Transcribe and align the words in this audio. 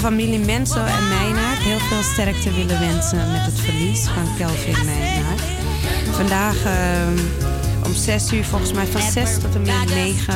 familie 0.00 0.38
Menso 0.38 0.84
en 0.84 1.08
Meijnaert 1.08 1.58
heel 1.58 1.78
veel 1.78 2.02
sterkte 2.02 2.52
willen 2.52 2.80
wensen 2.80 3.32
met 3.32 3.44
het 3.44 3.60
verlies 3.60 4.00
van 4.04 4.36
Kelvin 4.38 4.84
Meijnaert. 4.84 5.42
Vandaag 6.10 6.64
ehm, 6.64 7.18
om 7.84 7.94
6 7.94 8.32
uur, 8.32 8.44
volgens 8.44 8.72
mij 8.72 8.86
van 8.86 9.00
6 9.00 9.38
tot 9.38 9.54
en 9.54 9.60
met 9.60 9.94
9, 9.94 10.34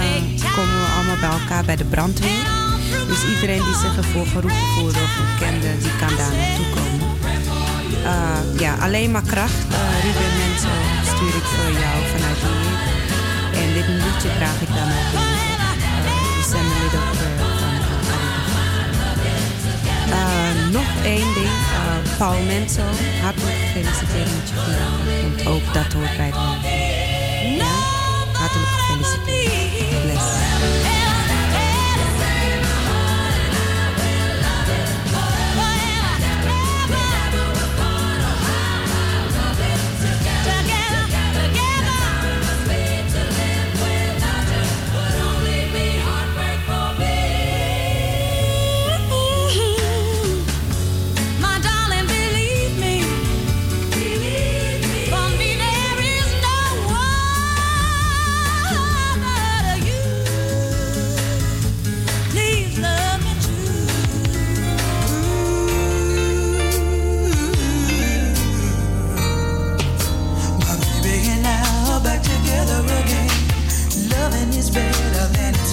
komen 0.56 0.78
we 0.80 0.88
allemaal 0.96 1.20
bij 1.20 1.40
elkaar 1.40 1.64
bij 1.64 1.76
de 1.76 1.84
brandweer. 1.84 2.46
Dus 3.08 3.24
iedereen 3.34 3.64
die 3.64 3.74
zich 3.74 3.96
ervoor 3.96 4.26
geroepen 4.26 4.66
voelde 4.74 4.98
of 4.98 5.38
kende, 5.38 5.78
die 5.78 5.96
kan 5.96 6.16
daar 6.16 6.34
naartoe 6.38 6.68
komen. 6.74 7.08
Uh, 8.02 8.60
ja, 8.60 8.74
alleen 8.80 9.10
maar 9.10 9.26
kracht. 9.26 9.64
Uh, 9.70 9.76
Ruben 10.04 10.32
Menso 10.38 10.74
stuur 11.12 11.34
ik 11.40 11.46
voor 11.54 11.72
jou 11.82 11.96
vanuit 12.12 12.40
hier. 12.46 12.78
En 13.62 13.72
dit 13.72 13.88
liedje 13.88 14.28
draag 14.38 14.60
ik 14.60 14.68
dan 14.68 14.88
ook 14.96 15.53
nog 20.74 21.04
één 21.04 21.34
ding. 21.34 21.46
Uh, 21.46 22.18
Paul 22.18 22.42
Menso, 22.42 22.82
hartelijk 23.22 23.56
gefeliciteerd 23.56 24.30
met 24.36 24.48
je 24.48 24.54
verjaardag. 24.54 25.22
Want 25.22 25.46
ook 25.46 25.74
dat 25.74 25.92
hoort 25.92 26.16
bij 26.16 26.26
het 26.26 26.36
Ja, 27.56 27.74
hartelijk 28.32 28.70
gefeliciteerd. 28.70 29.53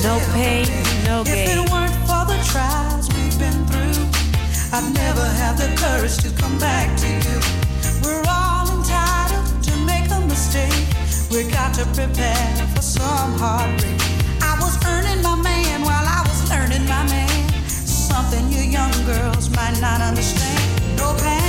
No 0.04 0.20
pain, 0.34 0.66
no 1.06 1.24
gain. 1.24 1.48
If 1.48 1.58
it 1.58 1.72
weren't 1.72 1.94
for 2.10 2.26
the 2.26 2.40
trials 2.50 3.08
we've 3.14 3.38
been 3.38 3.66
through, 3.70 4.02
I'd 4.74 4.92
never 4.96 5.24
have 5.24 5.58
the 5.58 5.70
courage 5.78 6.18
to 6.26 6.32
come 6.42 6.58
back 6.58 6.90
to 7.02 7.08
you. 7.08 7.38
We're 8.02 8.24
all 8.28 8.66
entitled 8.80 9.62
to 9.62 9.74
make 9.86 10.10
a 10.10 10.20
mistake. 10.26 10.88
We 11.30 11.44
got 11.52 11.76
to 11.76 11.86
prepare 11.94 12.68
for 12.74 12.82
some 12.82 13.38
heartbreak. 13.38 14.02
I 14.42 14.58
was 14.60 14.74
earning 14.88 15.22
my 15.22 15.36
man 15.36 15.82
while 15.84 16.08
I 16.18 16.26
was 16.28 16.50
learning 16.50 16.88
my 16.88 17.04
man. 17.08 17.60
Something 17.68 18.50
you 18.50 18.62
young 18.62 18.96
girls 19.06 19.52
might 19.52 19.80
not 19.80 20.02
understand. 20.02 20.98
No 20.98 21.14
pain, 21.22 21.41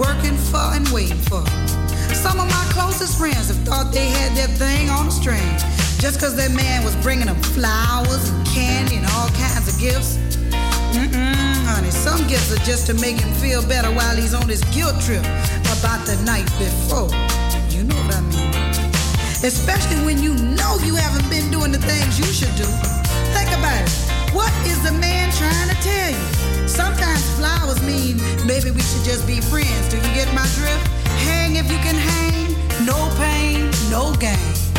Working 0.00 0.36
for 0.36 0.56
and 0.74 0.88
waiting 0.88 1.18
for. 1.18 1.44
Some 2.14 2.40
of 2.40 2.48
my 2.48 2.66
closest 2.72 3.18
friends 3.18 3.48
have 3.48 3.58
thought 3.66 3.92
they 3.92 4.08
had 4.08 4.34
their 4.34 4.48
thing 4.48 4.88
on 4.88 5.08
a 5.08 5.10
string. 5.10 5.69
Just 6.00 6.18
cause 6.18 6.34
that 6.36 6.50
man 6.56 6.82
was 6.82 6.96
bringing 7.04 7.26
them 7.26 7.36
flowers 7.52 8.32
and 8.32 8.46
candy 8.48 8.96
and 8.96 9.04
all 9.12 9.28
kinds 9.36 9.68
of 9.68 9.76
gifts. 9.76 10.16
Mm-mm, 10.96 11.36
honey, 11.68 11.92
some 11.92 12.26
gifts 12.26 12.48
are 12.48 12.64
just 12.64 12.88
to 12.88 12.94
make 12.94 13.20
him 13.20 13.28
feel 13.36 13.60
better 13.68 13.92
while 13.92 14.16
he's 14.16 14.32
on 14.32 14.48
his 14.48 14.64
guilt 14.72 14.96
trip 15.04 15.20
about 15.76 16.00
the 16.08 16.16
night 16.24 16.48
before. 16.56 17.12
You 17.68 17.84
know 17.84 18.00
what 18.08 18.16
I 18.16 18.24
mean. 18.32 18.48
Especially 19.44 20.00
when 20.00 20.24
you 20.24 20.32
know 20.56 20.80
you 20.88 20.96
haven't 20.96 21.28
been 21.28 21.52
doing 21.52 21.70
the 21.70 21.82
things 21.84 22.16
you 22.16 22.32
should 22.32 22.56
do. 22.56 22.68
Think 23.36 23.52
about 23.52 23.84
it. 23.84 23.92
What 24.32 24.48
is 24.64 24.80
the 24.80 24.96
man 24.96 25.28
trying 25.36 25.68
to 25.68 25.76
tell 25.84 26.10
you? 26.16 26.24
Sometimes 26.64 27.20
flowers 27.36 27.76
mean 27.84 28.16
maybe 28.48 28.72
we 28.72 28.80
should 28.80 29.04
just 29.04 29.28
be 29.28 29.44
friends. 29.52 29.92
Do 29.92 30.00
you 30.00 30.12
get 30.16 30.32
my 30.32 30.48
drift? 30.56 30.80
Hang 31.28 31.60
if 31.60 31.68
you 31.68 31.76
can 31.84 32.00
hang, 32.00 32.56
no 32.88 32.96
pain, 33.20 33.68
no 33.92 34.16
gain. 34.16 34.69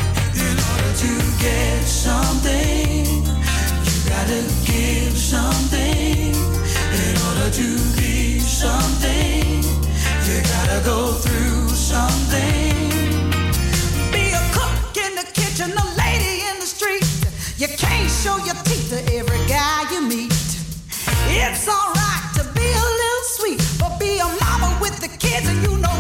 To 1.02 1.08
get 1.40 1.82
something, 1.84 3.06
you 3.86 3.98
gotta 4.08 4.42
give 4.70 5.18
something. 5.18 6.30
In 6.30 7.14
order 7.28 7.50
to 7.50 7.68
be 7.98 8.38
something, 8.40 9.64
you 10.28 10.38
gotta 10.54 10.80
go 10.86 11.12
through 11.14 11.70
something. 11.70 12.76
Be 14.12 14.30
a 14.30 14.44
cook 14.54 14.96
in 14.96 15.16
the 15.16 15.26
kitchen, 15.34 15.72
a 15.72 15.86
lady 15.98 16.46
in 16.50 16.60
the 16.60 16.68
street. 16.68 17.08
You 17.58 17.68
can't 17.78 18.12
show 18.12 18.38
your 18.46 18.56
teeth 18.64 18.90
to 18.94 19.02
every 19.18 19.44
guy 19.48 19.90
you 19.92 20.02
meet. 20.02 20.32
It's 21.34 21.68
alright 21.68 22.24
to 22.36 22.44
be 22.54 22.68
a 22.84 22.88
little 23.02 23.26
sweet, 23.38 23.62
but 23.80 23.98
be 24.00 24.20
a 24.20 24.28
mama 24.40 24.78
with 24.80 25.00
the 25.00 25.10
kids 25.18 25.48
and 25.50 25.64
you 25.64 25.78
know 25.78 25.91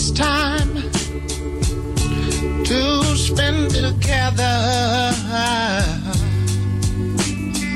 this 0.00 0.10
time 0.12 0.74
to 2.64 3.02
spend 3.16 3.70
together. 3.70 5.12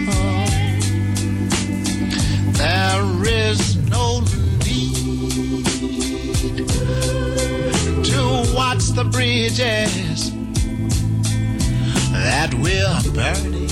Oh, 0.09 0.47
there 2.53 3.05
is 3.27 3.77
no 3.91 4.21
need 4.65 5.67
to 8.05 8.21
watch 8.57 8.85
the 8.99 9.05
bridges 9.13 10.33
that 12.13 12.55
we're 12.55 13.03
burning. 13.13 13.69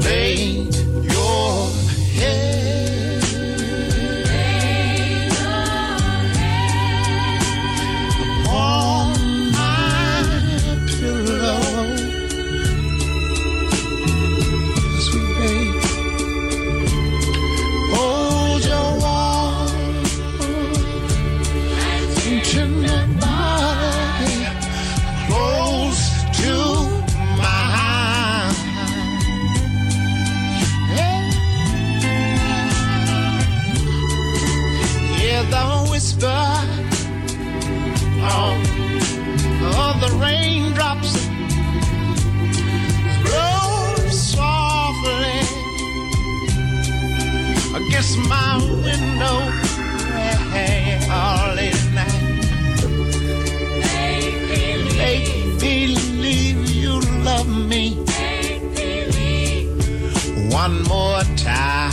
Lay 0.00 0.66
your 1.14 1.70
head 2.18 2.67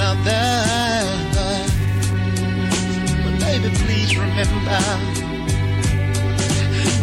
another. 0.00 1.66
But 3.22 3.40
baby, 3.40 3.68
please 3.84 4.16
remember, 4.16 4.80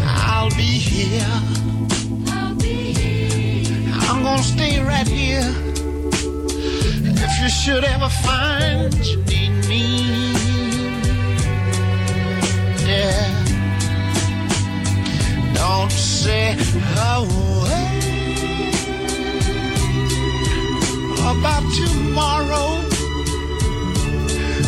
I'll 0.06 0.50
be 0.50 0.64
here. 0.64 1.24
I'm 4.10 4.24
gonna 4.24 4.44
stay 4.44 4.80
right 4.82 5.08
here. 5.08 5.54
If 7.26 7.42
you 7.42 7.50
should 7.50 7.84
ever 7.84 8.10
find 8.10 8.94
you 9.06 9.18
need 9.26 9.52
me, 9.68 9.86
yeah. 12.86 13.34
Don't 15.54 15.92
say 15.92 16.56
a 16.56 17.22
word 17.22 17.98
about 21.20 21.64
tomorrow 21.76 22.87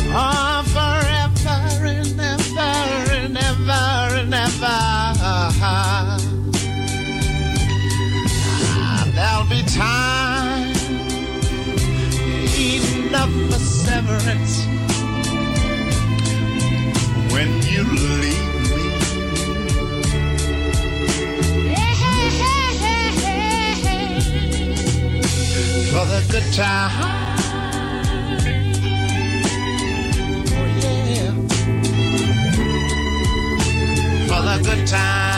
or 0.10 0.64
forever 0.64 1.60
and 1.86 2.20
ever 2.20 3.12
and 3.14 3.38
ever 3.38 4.16
and 4.20 4.34
ever. 4.34 4.80
Ah, 5.62 6.18
There'll 9.14 9.48
be 9.50 9.62
time 9.70 10.74
enough 12.58 13.34
for 13.52 13.60
severance 13.60 14.66
when 17.32 17.50
you 17.64 17.84
leave 17.84 18.24
me. 18.24 18.90
for 25.92 26.06
the 26.06 26.22
good 26.32 26.54
time. 26.54 27.19
Good 34.70 34.86
time. 34.86 35.29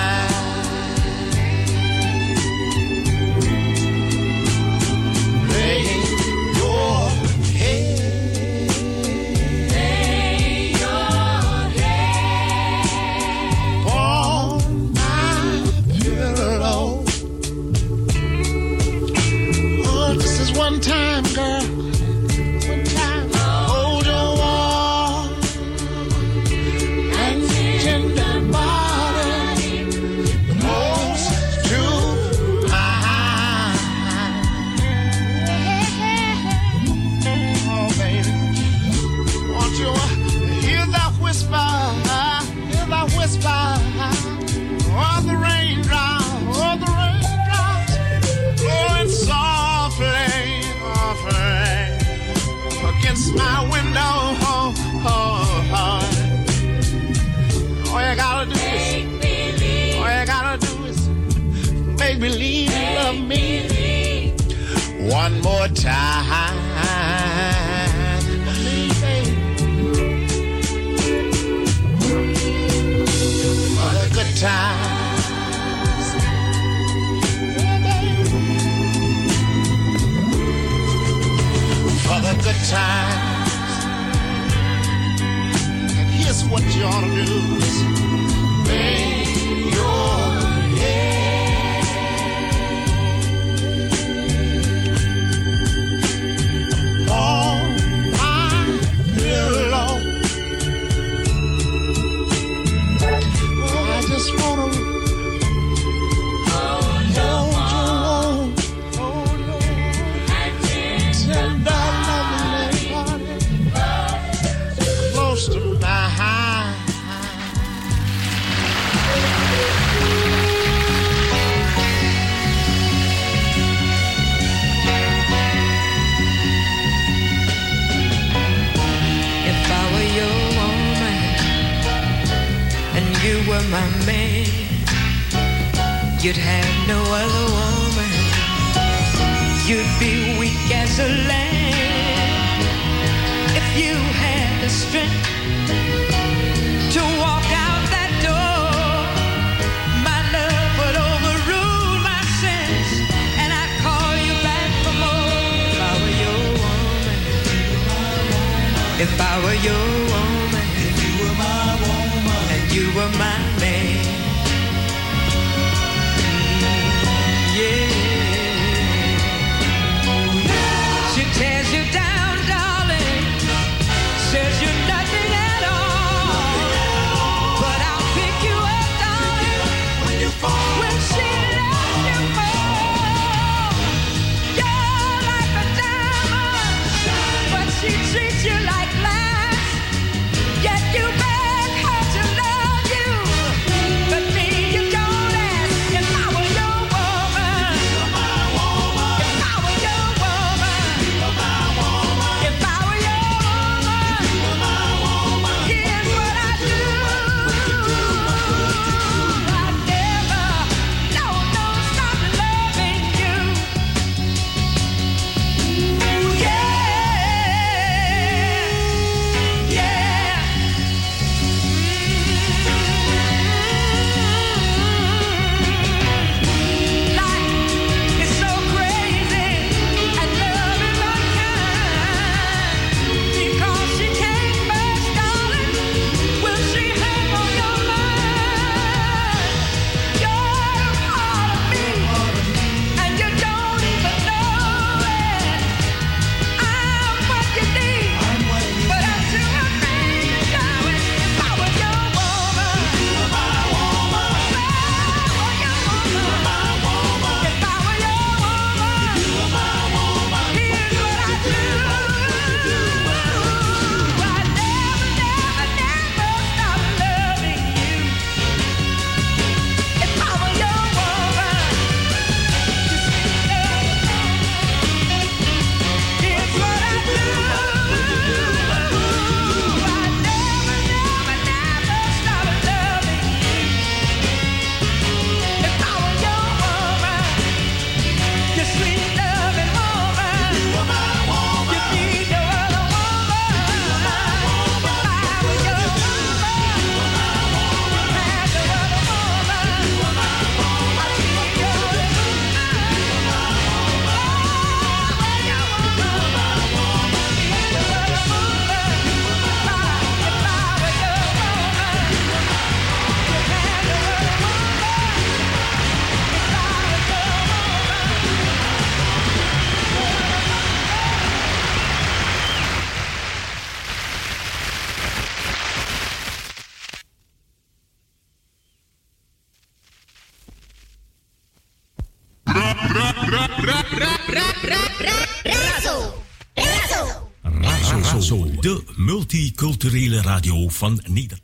Multiculturele 339.32 340.22
radio 340.22 340.70
van 340.70 341.02
Nederland. 341.08 341.42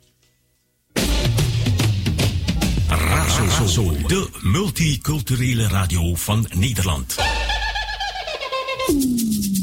Razo, 2.88 3.96
de 4.06 4.28
multiculturele 4.40 5.68
radio 5.68 6.14
van 6.14 6.46
Nederland. 6.54 7.16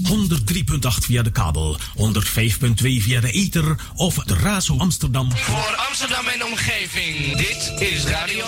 103.8 0.04 1.06
via 1.06 1.22
de 1.22 1.32
kabel, 1.32 1.80
105.2 1.80 1.82
via 2.76 3.20
de 3.20 3.32
ether 3.32 3.80
of 3.96 4.16
de 4.16 4.34
Razo 4.34 4.78
Amsterdam. 4.78 5.32
Voor 5.32 5.76
Amsterdam 5.88 6.28
en 6.28 6.46
omgeving, 6.46 7.38
dit 7.38 7.74
is 7.80 8.04
Radio 8.04 8.46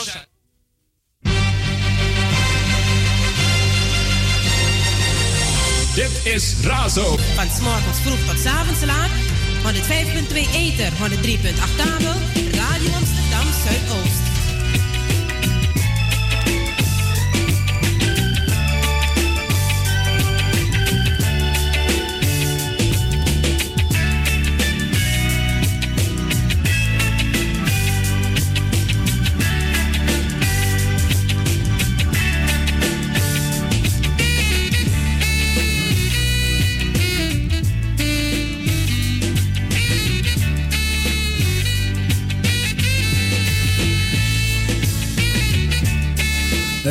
Dit 5.96 6.34
is 6.34 6.56
Razo. 6.64 7.18
Van 7.36 7.50
s'morgens 7.50 7.98
vroeg 8.00 8.20
tot 8.28 8.40
s 8.40 8.46
avonds 8.46 8.84
laat 8.86 9.27
105.2 9.68 10.48
Ether, 10.54 10.94
103.8 10.94 11.54
kabel, 11.76 12.16
Radio 12.56 12.94
Amsterdam 12.94 13.48
Zuidoost. 13.64 14.07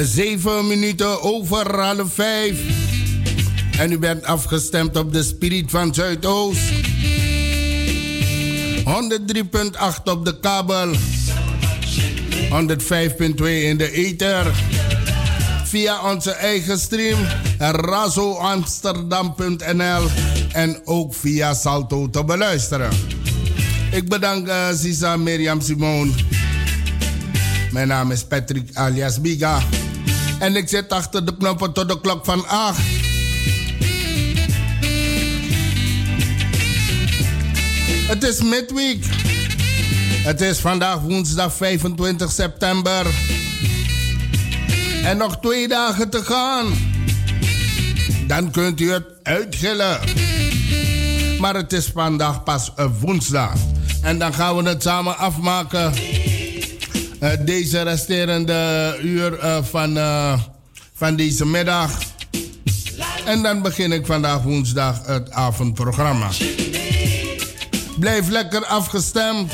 Zeven 0.02 0.66
minuten 0.66 1.22
over 1.22 1.80
half 1.80 2.14
vijf. 2.14 2.58
En 3.78 3.92
u 3.92 3.98
bent 3.98 4.24
afgestemd 4.24 4.96
op 4.96 5.12
de 5.12 5.22
Spirit 5.22 5.70
van 5.70 5.94
Zuidoost. 5.94 6.60
103.8 6.60 6.66
op 10.04 10.24
de 10.24 10.40
kabel. 10.40 10.92
105.2 10.92 10.98
in 13.44 13.76
de 13.76 13.90
ether. 13.90 14.54
Via 15.64 16.12
onze 16.12 16.30
eigen 16.30 16.78
stream 16.78 17.18
razoamsterdam.nl 17.58 20.06
en 20.52 20.80
ook 20.84 21.14
via 21.14 21.54
Salto 21.54 22.10
te 22.10 22.24
beluisteren. 22.24 22.90
Ik 23.92 24.08
bedank 24.08 24.48
uh, 24.48 24.66
Sisa 24.74 25.16
Mirjam 25.16 25.60
Simon. 25.60 26.14
Mijn 27.72 27.88
naam 27.88 28.10
is 28.10 28.24
Patrick 28.24 28.70
alias 28.74 29.20
Biga. 29.20 29.60
En 30.38 30.56
ik 30.56 30.68
zit 30.68 30.92
achter 30.92 31.24
de 31.24 31.36
knoppen 31.36 31.72
tot 31.72 31.88
de 31.88 32.00
klok 32.00 32.24
van 32.24 32.48
8. 32.48 32.78
Het 38.06 38.22
is 38.22 38.42
midweek. 38.42 39.04
Het 40.24 40.40
is 40.40 40.58
vandaag 40.58 41.00
woensdag 41.00 41.52
25 41.52 42.32
september. 42.32 43.06
En 45.02 45.16
nog 45.16 45.38
twee 45.40 45.68
dagen 45.68 46.10
te 46.10 46.24
gaan. 46.24 46.66
Dan 48.26 48.50
kunt 48.50 48.80
u 48.80 48.90
het 48.92 49.04
uitgillen. 49.22 49.98
Maar 51.38 51.54
het 51.54 51.72
is 51.72 51.90
vandaag 51.94 52.42
pas 52.42 52.72
een 52.76 52.98
woensdag. 53.00 53.54
En 54.02 54.18
dan 54.18 54.34
gaan 54.34 54.56
we 54.56 54.68
het 54.68 54.82
samen 54.82 55.18
afmaken. 55.18 55.92
Uh, 57.26 57.32
deze 57.44 57.82
resterende 57.82 58.98
uur 59.02 59.44
uh, 59.44 59.58
van, 59.62 59.96
uh, 59.96 60.40
van 60.94 61.16
deze 61.16 61.46
middag. 61.46 61.90
En 63.24 63.42
dan 63.42 63.62
begin 63.62 63.92
ik 63.92 64.06
vandaag 64.06 64.42
woensdag 64.42 65.06
het 65.06 65.30
avondprogramma. 65.30 66.28
Blijf 67.98 68.28
lekker 68.28 68.64
afgestemd. 68.64 69.52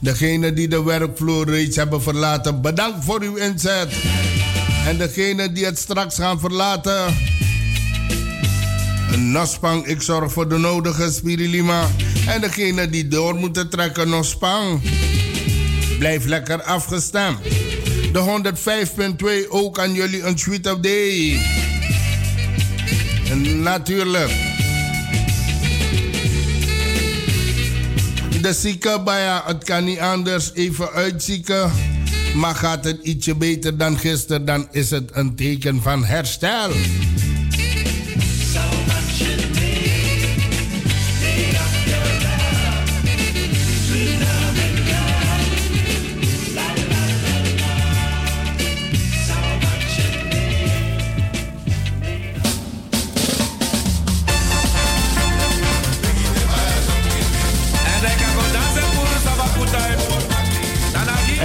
Degenen 0.00 0.54
die 0.54 0.68
de 0.68 0.82
werkvloer 0.82 1.50
reeds 1.50 1.76
hebben 1.76 2.02
verlaten, 2.02 2.60
bedankt 2.60 3.04
voor 3.04 3.22
uw 3.22 3.36
inzet. 3.36 3.92
En 4.86 4.98
degenen 4.98 5.54
die 5.54 5.64
het 5.64 5.78
straks 5.78 6.14
gaan 6.14 6.40
verlaten. 6.40 7.16
Nospang, 9.16 9.86
ik 9.86 10.02
zorg 10.02 10.32
voor 10.32 10.48
de 10.48 10.58
nodige 10.58 11.12
spirilima. 11.12 11.86
En 12.26 12.40
degenen 12.40 12.90
die 12.90 13.08
door 13.08 13.34
moeten 13.34 13.68
trekken, 13.68 14.08
Nospang. 14.08 14.80
Blijf 16.00 16.24
lekker 16.24 16.62
afgestemd. 16.62 17.38
De 18.12 18.52
105.2 19.44 19.48
ook 19.48 19.78
aan 19.78 19.92
jullie 19.92 20.22
een 20.22 20.38
sweet 20.38 20.72
of 20.72 20.78
day. 20.78 21.40
Natuurlijk. 23.44 24.30
De 28.40 28.52
zieke, 28.52 29.00
ja, 29.04 29.42
het 29.46 29.64
kan 29.64 29.84
niet 29.84 29.98
anders. 29.98 30.50
Even 30.54 30.90
uitzieken. 30.90 31.70
Maar 32.34 32.54
gaat 32.54 32.84
het 32.84 32.98
ietsje 33.02 33.34
beter 33.34 33.76
dan 33.76 33.98
gisteren, 33.98 34.44
dan 34.44 34.68
is 34.70 34.90
het 34.90 35.10
een 35.12 35.34
teken 35.34 35.82
van 35.82 36.04
herstel. 36.04 36.70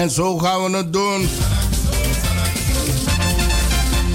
En 0.06 0.12
zo 0.12 0.38
gaan 0.38 0.64
we 0.64 0.78
het 0.78 0.94
doen. 0.94 1.28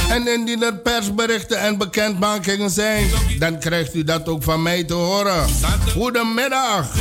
En 0.09 0.29
indien 0.29 0.63
er 0.63 0.75
persberichten 0.75 1.59
en 1.59 1.79
bekendmakingen 1.79 2.71
zijn, 2.71 3.11
dan 3.39 3.59
krijgt 3.59 3.95
u 3.95 4.05
dat 4.05 4.29
ook 4.29 4.43
van 4.43 4.63
mij 4.63 4.85
te 4.85 4.95
horen. 4.95 5.47
Goedemiddag. 5.93 6.95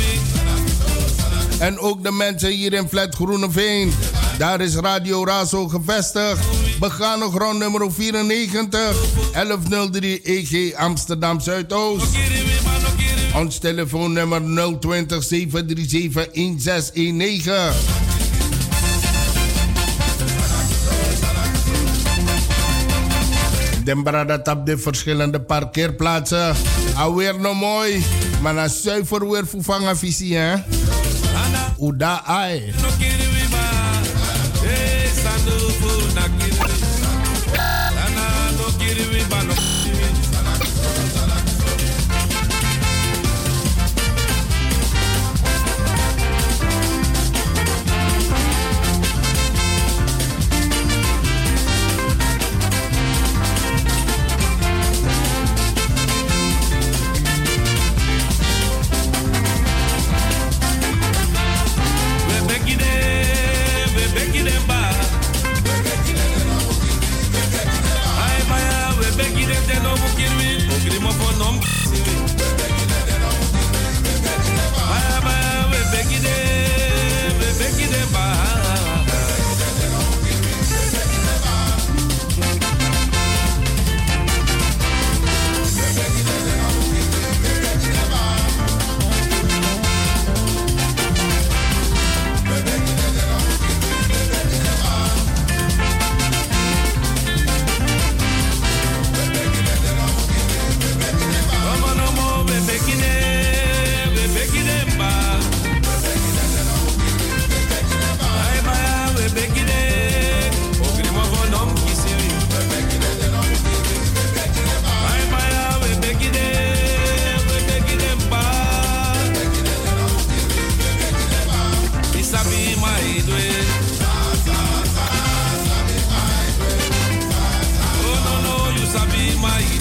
En 1.58 1.78
ook 1.78 2.02
de 2.02 2.12
mensen 2.12 2.50
hier 2.50 2.72
in 2.72 2.88
Flat 2.88 3.14
Groeneveen. 3.14 3.92
Daar 4.38 4.60
is 4.60 4.74
Radio 4.74 5.24
Razo 5.24 5.68
gevestigd. 5.68 6.44
Begane 6.80 7.30
grond 7.30 7.58
nummer 7.58 7.92
94, 7.92 8.80
1103 9.32 10.20
EG 10.22 10.74
Amsterdam 10.74 11.40
Zuidoost. 11.40 12.16
Ons 13.34 13.58
telefoonnummer 13.58 14.40
020 14.80 15.22
737 15.24 16.12
1619. 16.12 18.09
Den 23.90 24.02
dat 24.26 24.48
op 24.48 24.66
de 24.66 24.78
verschillende 24.78 25.40
parkeerplaatsen. 25.40 26.54
Alweer 26.96 27.40
nog 27.40 27.60
mooi. 27.60 28.04
Maar 28.42 28.54
na 28.54 28.68
zuiver 28.68 29.30
weer 29.30 29.46
vervangen 29.46 29.96
visie, 29.96 30.36
hè? 30.36 30.56
Uda 31.80 32.24
ai. 32.24 32.72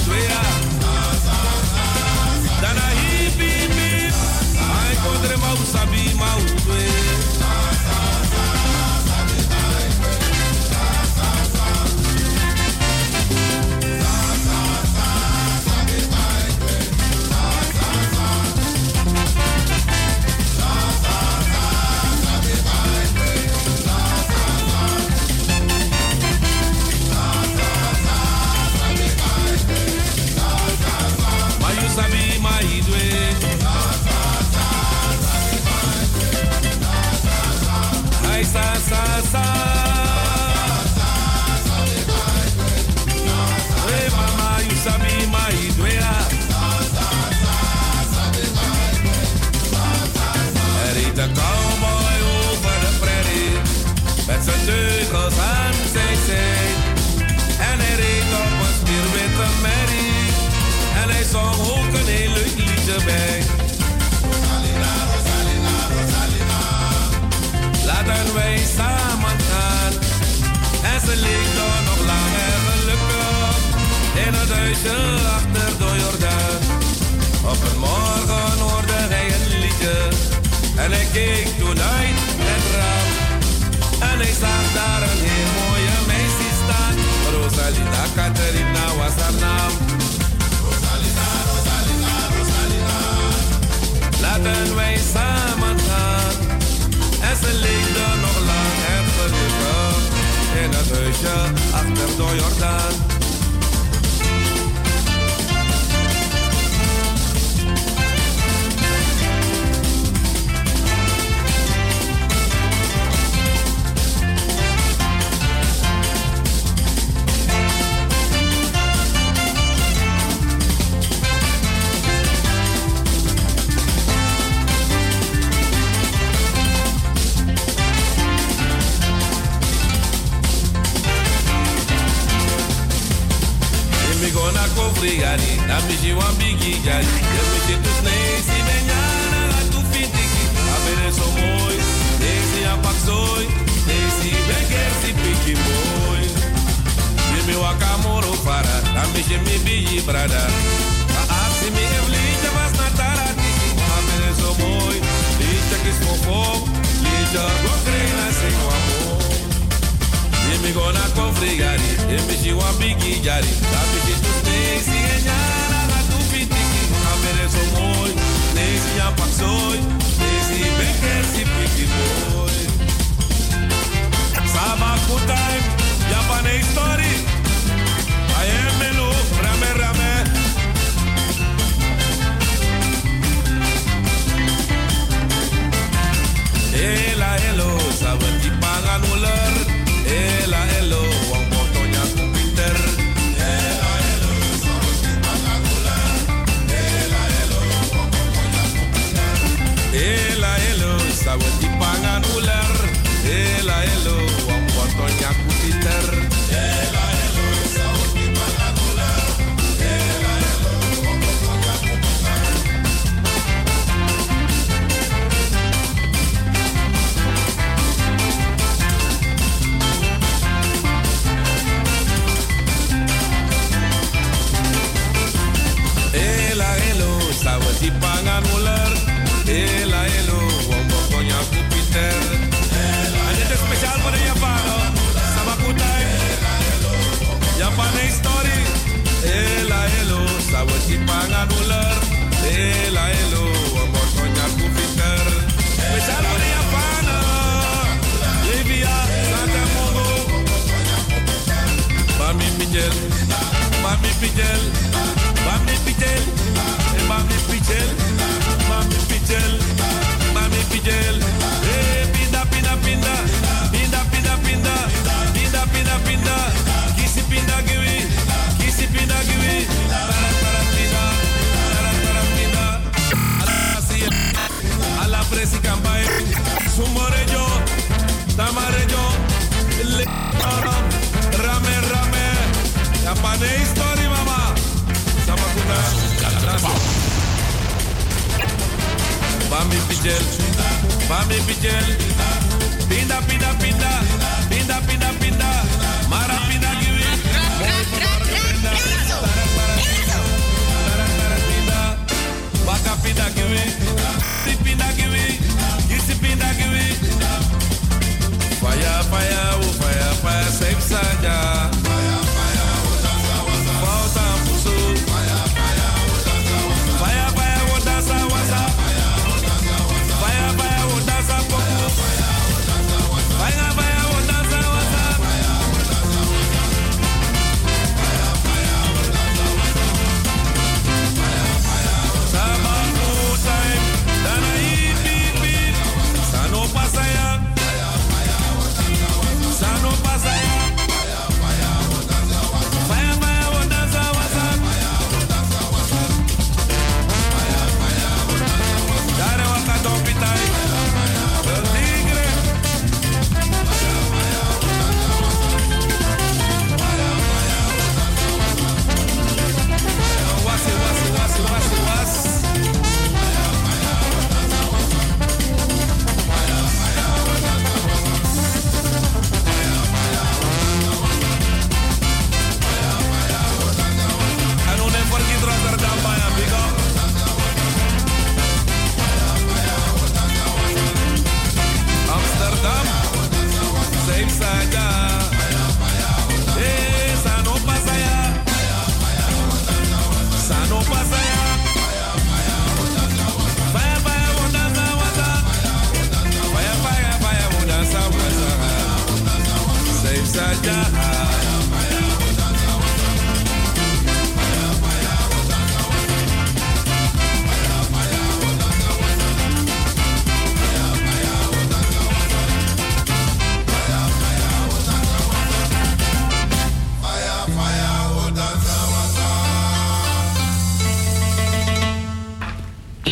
We 0.10 0.26
are. 0.26 0.49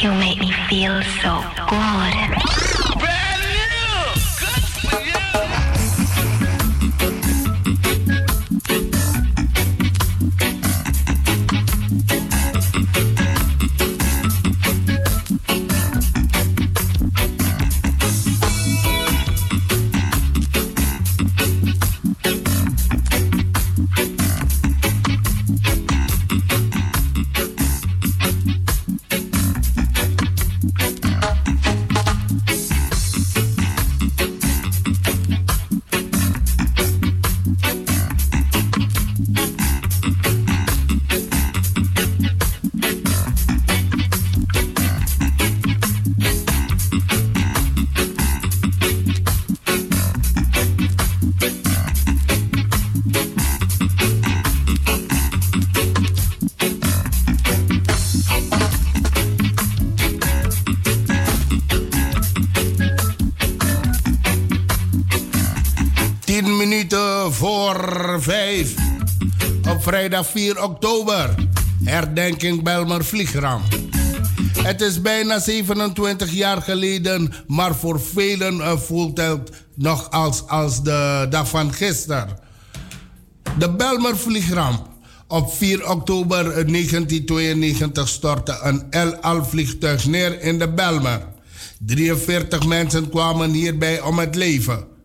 You 0.04 0.12
make 0.12 0.38
me 0.38 0.52
feel 0.70 1.02
so 1.24 1.42
good. 1.68 2.67
Vrijdag 69.80 70.28
4 70.28 70.64
oktober. 70.64 71.36
Herdenking 71.84 72.64
Belmer 72.64 73.06
Vliegramp. 73.06 73.64
Het 74.58 74.82
is 74.82 75.02
bijna 75.02 75.40
27 75.40 76.32
jaar 76.32 76.62
geleden, 76.62 77.34
maar 77.48 77.76
voor 77.76 78.02
velen 78.02 78.56
uh, 78.58 78.78
voelt 78.78 79.18
het 79.18 79.52
nog 79.76 80.12
als, 80.12 80.48
als 80.48 80.84
de 80.84 81.28
dag 81.30 81.50
van 81.50 81.74
gisteren. 81.74 82.28
De 83.58 83.76
Belmer 83.76 84.18
Vliegramp. 84.18 84.88
Op 85.28 85.54
4 85.54 85.90
oktober 85.90 86.44
1992 86.44 88.08
stortte 88.08 88.60
een 88.64 88.84
El 88.90 89.16
Al 89.16 89.46
vliegtuig 89.46 90.08
neer 90.08 90.42
in 90.42 90.60
de 90.60 90.70
Belmer. 90.74 91.22
43 91.86 92.66
mensen 92.66 93.10
kwamen 93.10 93.52
hierbij 93.52 94.02
om 94.02 94.20
het 94.20 94.36
leven. 94.36 94.97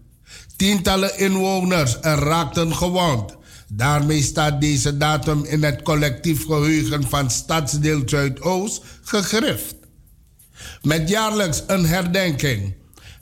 Tientallen 0.62 1.18
inwoners 1.18 1.96
raakten 2.00 2.74
gewond. 2.74 3.36
Daarmee 3.68 4.22
staat 4.22 4.60
deze 4.60 4.96
datum 4.96 5.44
in 5.44 5.62
het 5.62 5.82
collectief 5.82 6.46
geheugen 6.46 7.08
van 7.08 7.30
Stadsdeel 7.30 8.02
Zuidoost 8.06 8.82
gegrift. 9.02 9.74
Met 10.82 11.08
jaarlijks 11.08 11.62
een 11.66 11.86
herdenking. 11.86 12.74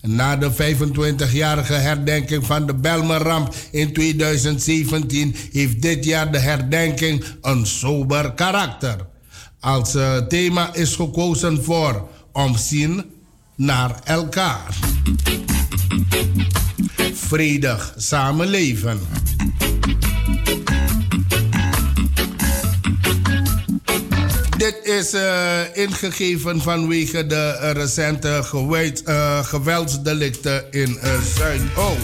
Na 0.02 0.36
de 0.36 0.52
25-jarige 0.52 1.72
herdenking 1.72 2.46
van 2.46 2.66
de 2.66 2.74
Belmerramp 2.74 3.54
in 3.70 3.92
2017 3.92 5.36
heeft 5.52 5.82
dit 5.82 6.04
jaar 6.04 6.32
de 6.32 6.38
herdenking 6.38 7.24
een 7.42 7.66
sober 7.66 8.32
karakter. 8.32 8.96
Als 9.60 9.94
uh, 9.94 10.16
thema 10.16 10.74
is 10.74 10.94
gekozen 10.94 11.64
voor 11.64 12.08
omzien 12.32 13.04
naar 13.56 14.00
elkaar. 14.04 14.78
Vredig 17.26 17.94
samenleven. 17.96 19.00
Dit 24.56 24.80
is 24.82 25.14
uh, 25.14 25.60
ingegeven 25.72 26.60
vanwege 26.60 27.26
de 27.26 27.58
uh, 27.62 27.70
recente 27.70 28.40
geweld, 28.44 29.08
uh, 29.08 29.44
geweldsdelicten 29.44 30.72
in 30.72 30.98
Zuidoost. 31.36 32.02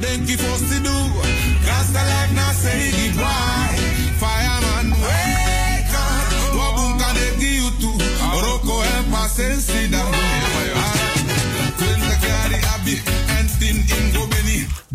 Denk 0.00 0.28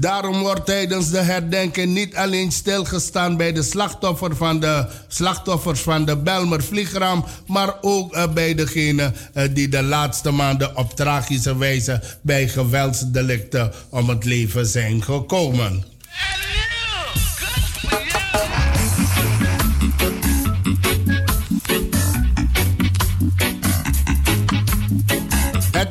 Daarom 0.02 0.40
wordt 0.40 0.66
tijdens 0.66 1.10
de 1.10 1.20
herdenking 1.22 1.94
niet 1.94 2.16
alleen 2.16 2.52
stilgestaan 2.52 3.38
bij 3.38 3.52
de, 3.54 3.64
slachtoffer 3.64 4.36
van 4.36 4.60
de 4.60 4.86
slachtoffers 5.08 5.82
van 5.82 6.06
de 6.06 6.18
Belmer 6.18 6.64
vliegramp, 6.64 7.28
maar 7.48 7.74
ook 7.82 8.16
uh, 8.16 8.28
bij 8.34 8.56
degenen 8.56 9.16
uh, 9.34 9.44
die 9.54 9.68
de 9.68 9.84
laatste 9.84 10.32
maanden 10.32 10.78
op 10.78 10.96
tragische 10.96 11.58
wijze 11.58 12.02
bij 12.22 12.48
geweldsdelicten 12.48 13.72
om 13.90 14.10
het 14.10 14.26
leven 14.26 14.66
zijn 14.66 15.04
gekomen. 15.04 15.84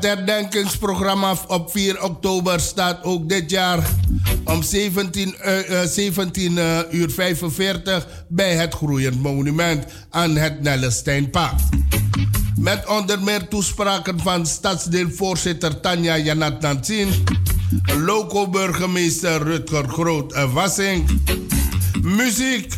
Het 0.01 0.09
herdenkingsprogramma 0.09 1.35
op 1.47 1.71
4 1.71 2.03
oktober 2.03 2.61
staat 2.61 3.03
ook 3.03 3.29
dit 3.29 3.51
jaar 3.51 3.91
om 4.45 4.63
17, 4.63 5.35
uh, 5.45 5.81
17 5.83 6.53
uh, 6.53 6.79
uur 6.91 7.11
45 7.11 8.07
bij 8.29 8.55
het 8.55 8.75
Groeiend 8.75 9.23
Monument 9.23 9.85
aan 10.11 10.37
het 10.37 10.63
Nellesteinpad. 10.63 11.55
Met 12.57 12.87
onder 12.87 13.23
meer 13.23 13.49
toespraken 13.49 14.21
van 14.21 14.47
stadsdeelvoorzitter 14.47 15.81
Tanja 15.81 16.19
Janat 16.19 16.61
Nansin, 16.61 17.09
loco-burgemeester 17.97 19.43
Rutger 19.43 19.89
Groot-Wassink, 19.89 21.11
muziek 22.03 22.77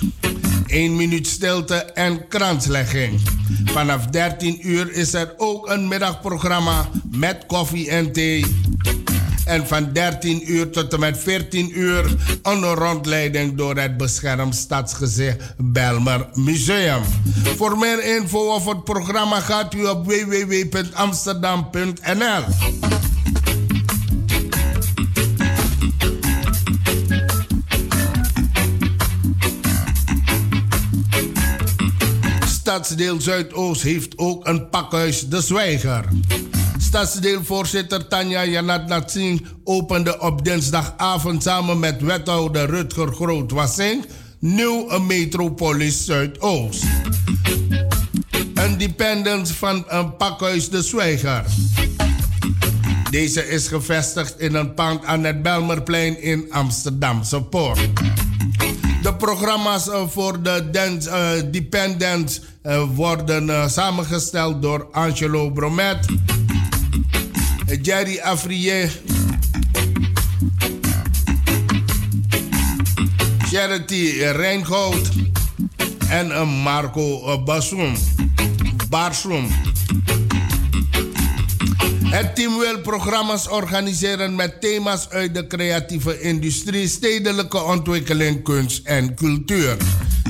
1 0.66 0.96
minuut 0.96 1.26
stilte 1.26 1.74
en 1.74 2.28
kranslegging. 2.28 3.20
Vanaf 3.64 4.06
13 4.06 4.68
uur 4.68 4.92
is 4.92 5.14
er 5.14 5.34
ook 5.36 5.70
een 5.70 5.88
middagprogramma 5.88 6.88
met 7.10 7.44
koffie 7.46 7.90
en 7.90 8.12
thee. 8.12 8.44
En 9.44 9.66
van 9.66 9.92
13 9.92 10.52
uur 10.52 10.70
tot 10.70 10.92
en 10.92 11.00
met 11.00 11.18
14 11.18 11.78
uur 11.78 12.16
een 12.42 12.64
rondleiding 12.64 13.56
door 13.56 13.76
het 13.76 13.96
beschermd 13.96 14.54
stadsgezicht 14.54 15.54
Belmer 15.56 16.28
Museum. 16.34 17.02
Voor 17.56 17.78
meer 17.78 18.16
info 18.16 18.52
over 18.52 18.74
het 18.74 18.84
programma 18.84 19.40
gaat 19.40 19.74
u 19.74 19.84
op 19.84 20.06
www.amsterdam.nl. 20.06 22.91
Stadsdeel 32.72 33.20
Zuidoost 33.20 33.82
heeft 33.82 34.18
ook 34.18 34.46
een 34.46 34.68
pakhuis 34.68 35.28
De 35.28 35.40
Zwijger. 35.40 36.04
Stadsdeelvoorzitter 36.78 38.08
Tanja 38.08 38.44
Janat 38.44 38.86
Natsing 38.86 39.46
opende 39.64 40.20
op 40.20 40.44
dinsdagavond 40.44 41.42
samen 41.42 41.78
met 41.78 42.02
wethouder 42.02 42.66
Rutger 42.66 43.14
Groot-Wassink 43.14 44.04
nieuw 44.38 44.98
metropolis 44.98 46.04
Zuidoost. 46.04 46.84
Een 48.54 48.78
dependence 48.78 49.54
van 49.54 49.84
een 49.88 50.16
pakhuis 50.16 50.68
De 50.68 50.82
Zwijger. 50.82 51.44
Deze 53.10 53.48
is 53.48 53.68
gevestigd 53.68 54.38
in 54.38 54.54
een 54.54 54.74
pand 54.74 55.04
aan 55.04 55.24
het 55.24 55.42
Belmerplein 55.42 56.22
in 56.22 56.46
Amsterdamse 56.50 57.42
Poort. 57.42 57.80
De 59.12 59.18
programma's 59.18 59.88
eh, 59.88 60.02
voor 60.08 60.42
de 60.42 60.68
dance, 60.70 61.08
uh, 61.08 61.52
dependent 61.52 62.40
uh, 62.66 62.82
worden 62.94 63.70
samengesteld 63.70 64.62
door 64.62 64.88
Angelo 64.92 65.50
Bromet, 65.50 66.06
Jerry 67.82 68.20
Afrier, 68.20 69.00
Charity 73.38 74.10
Rijngoud 74.20 75.08
en 76.08 76.48
Marco 76.48 77.42
Basum. 77.44 77.94
Barsum. 78.88 79.71
Het 82.12 82.36
team 82.36 82.58
wil 82.58 82.80
programma's 82.80 83.48
organiseren 83.48 84.34
met 84.34 84.60
thema's 84.60 85.08
uit 85.08 85.34
de 85.34 85.46
creatieve 85.46 86.20
industrie, 86.20 86.88
stedelijke 86.88 87.62
ontwikkeling, 87.62 88.42
kunst 88.42 88.86
en 88.86 89.14
cultuur. 89.14 89.76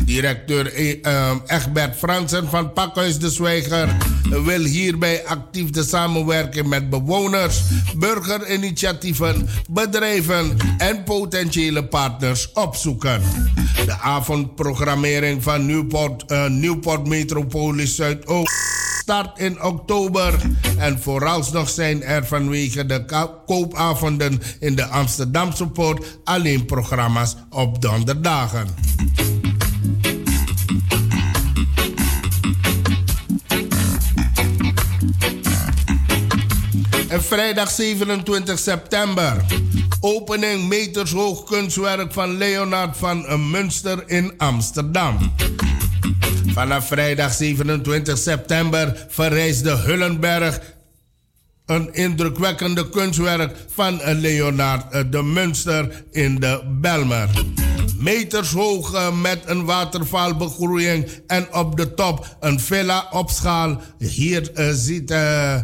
Directeur 0.05 0.79
uh, 0.79 1.31
Egbert 1.47 1.97
Fransen 1.97 2.49
van 2.49 2.73
Pakhuis 2.73 3.19
de 3.19 3.31
Zwijger 3.31 3.97
wil 4.45 4.65
hierbij 4.65 5.27
actief 5.27 5.71
de 5.71 5.83
samenwerking 5.83 6.67
met 6.67 6.91
bewoners, 6.91 7.61
burgerinitiatieven, 7.97 9.49
bedrijven 9.71 10.57
en 10.79 11.03
potentiële 11.03 11.85
partners 11.85 12.53
opzoeken. 12.53 13.23
De 13.87 13.99
avondprogrammering 14.01 15.43
van 15.43 15.67
Newport, 15.67 16.31
uh, 16.31 16.47
Newport 16.47 17.09
Metropolis 17.09 17.97
Zuidoost 17.97 18.73
start 19.03 19.39
in 19.39 19.63
oktober. 19.63 20.35
En 20.79 20.99
vooralsnog 21.01 21.69
zijn 21.69 22.03
er 22.03 22.27
vanwege 22.27 22.87
de 22.87 23.05
koopavonden 23.47 24.41
in 24.61 24.75
de 24.75 24.85
Amsterdamse 24.85 25.67
Poort 25.67 26.19
alleen 26.25 26.67
programma's 26.67 27.37
op 27.51 27.83
donderdagen. 27.83 28.67
En 37.13 37.23
vrijdag 37.23 37.71
27 37.71 38.59
september. 38.59 39.45
Opening 40.01 40.69
metershoog 40.69 41.45
kunstwerk 41.45 42.13
van 42.13 42.37
Leonard 42.37 42.97
van 42.97 43.51
Münster 43.51 44.03
in 44.07 44.33
Amsterdam. 44.37 45.33
Vanaf 46.47 46.87
vrijdag 46.87 47.33
27 47.33 48.19
september 48.19 49.07
verrijst 49.09 49.65
de 49.65 49.71
Hullenberg 49.71 50.61
een 51.67 51.95
indrukwekkende 51.95 52.89
kunstwerk 52.89 53.57
van 53.75 54.01
Leonard 54.05 55.13
de 55.13 55.23
Münster 55.23 56.05
in 56.11 56.41
de 56.41 56.63
Belmer. 56.81 57.29
Meters 57.99 58.51
hoog 58.51 58.95
eh, 58.95 59.21
met 59.21 59.43
een 59.45 59.65
watervalbegroeiing 59.65 61.07
en 61.27 61.55
op 61.55 61.77
de 61.77 61.95
top 61.95 62.37
een 62.41 62.61
villa 62.61 63.09
op 63.11 63.31
schaal. 63.31 63.81
Hier 63.99 64.51
uh, 64.55 64.71
ziet, 64.73 65.11
uh, 65.11 65.55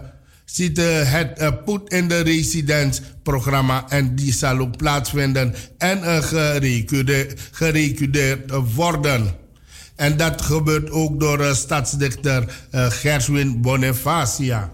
ziet 0.50 0.76
het 0.76 1.64
Put 1.64 1.92
in 1.92 2.08
the 2.08 2.20
Residence 2.20 3.02
programma 3.22 3.84
en 3.88 4.14
die 4.14 4.32
zal 4.32 4.58
ook 4.58 4.76
plaatsvinden 4.76 5.54
en 5.78 6.22
gerecudeerd 7.52 8.50
worden. 8.74 9.34
En 9.96 10.16
dat 10.16 10.42
gebeurt 10.42 10.90
ook 10.90 11.20
door 11.20 11.40
uh, 11.40 11.54
stadsdichter 11.54 12.44
uh, 12.74 12.90
Gershwin 12.90 13.60
Bonifacia. 13.60 14.70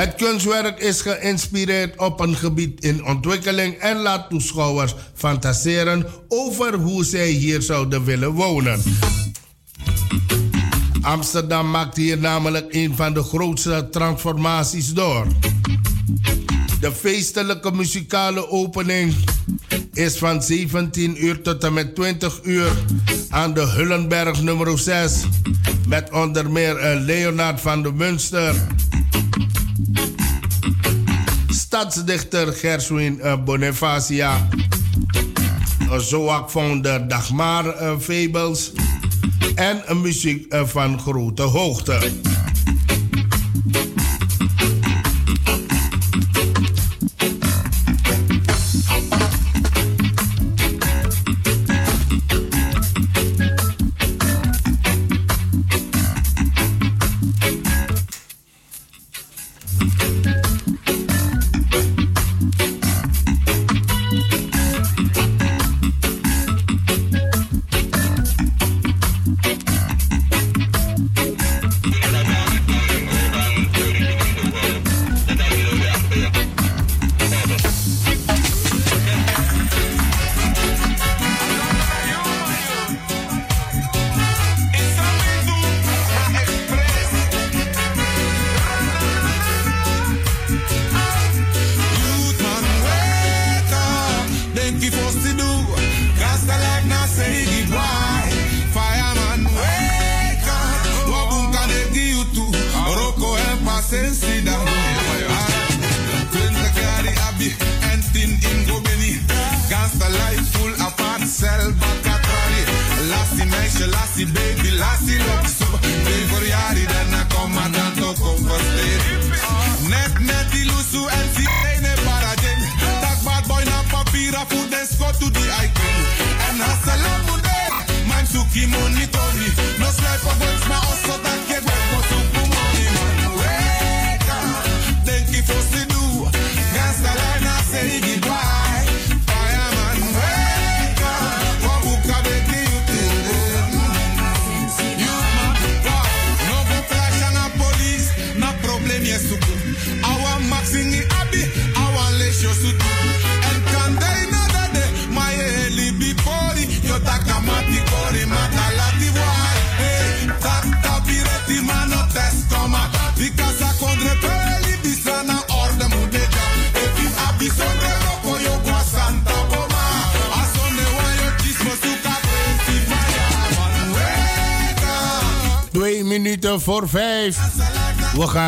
Het 0.00 0.14
kunstwerk 0.14 0.78
is 0.78 1.00
geïnspireerd 1.00 1.98
op 1.98 2.20
een 2.20 2.36
gebied 2.36 2.84
in 2.84 3.04
ontwikkeling 3.04 3.74
en 3.74 3.96
laat 3.96 4.28
toeschouwers 4.28 4.94
fantaseren 5.14 6.06
over 6.28 6.74
hoe 6.74 7.04
zij 7.04 7.28
hier 7.28 7.62
zouden 7.62 8.04
willen 8.04 8.30
wonen. 8.30 8.82
Amsterdam 11.00 11.70
maakt 11.70 11.96
hier 11.96 12.18
namelijk 12.18 12.74
een 12.74 12.96
van 12.96 13.14
de 13.14 13.22
grootste 13.22 13.88
transformaties 13.90 14.92
door. 14.92 15.26
De 16.80 16.92
feestelijke 16.92 17.72
muzikale 17.72 18.48
opening 18.48 19.14
is 19.92 20.18
van 20.18 20.42
17 20.42 21.24
uur 21.24 21.42
tot 21.42 21.64
en 21.64 21.72
met 21.72 21.94
20 21.94 22.40
uur 22.42 22.70
aan 23.28 23.54
de 23.54 23.66
Hullenberg 23.66 24.42
nummer 24.42 24.78
6. 24.78 25.12
Met 25.88 26.10
onder 26.12 26.50
meer 26.50 26.94
Leonard 26.94 27.60
van 27.60 27.82
de 27.82 27.92
Münster. 27.92 28.54
Stadsdichter 31.48 32.52
Gershwin 32.52 33.20
eh, 33.20 33.44
Bonifacia. 33.44 34.48
Zoak-founder 35.98 37.08
Dagmar 37.08 37.64
uh, 37.64 37.98
Fables. 37.98 38.72
En 39.54 40.00
muziek 40.00 40.54
van 40.66 40.98
grote 40.98 41.42
hoogte. 41.42 41.98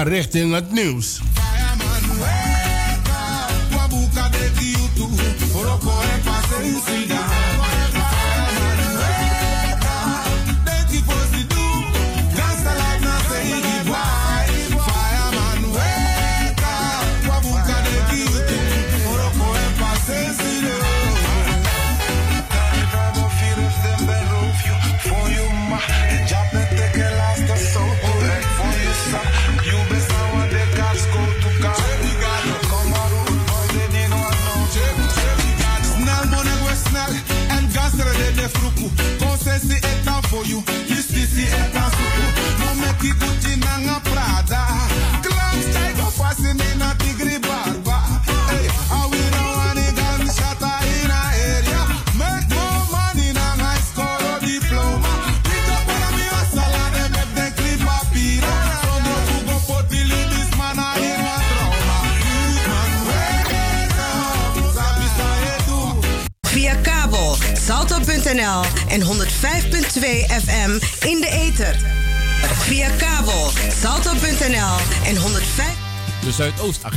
Gaan 0.03 0.11
richting 0.11 0.55
het 0.55 0.72
nieuws. 0.72 1.32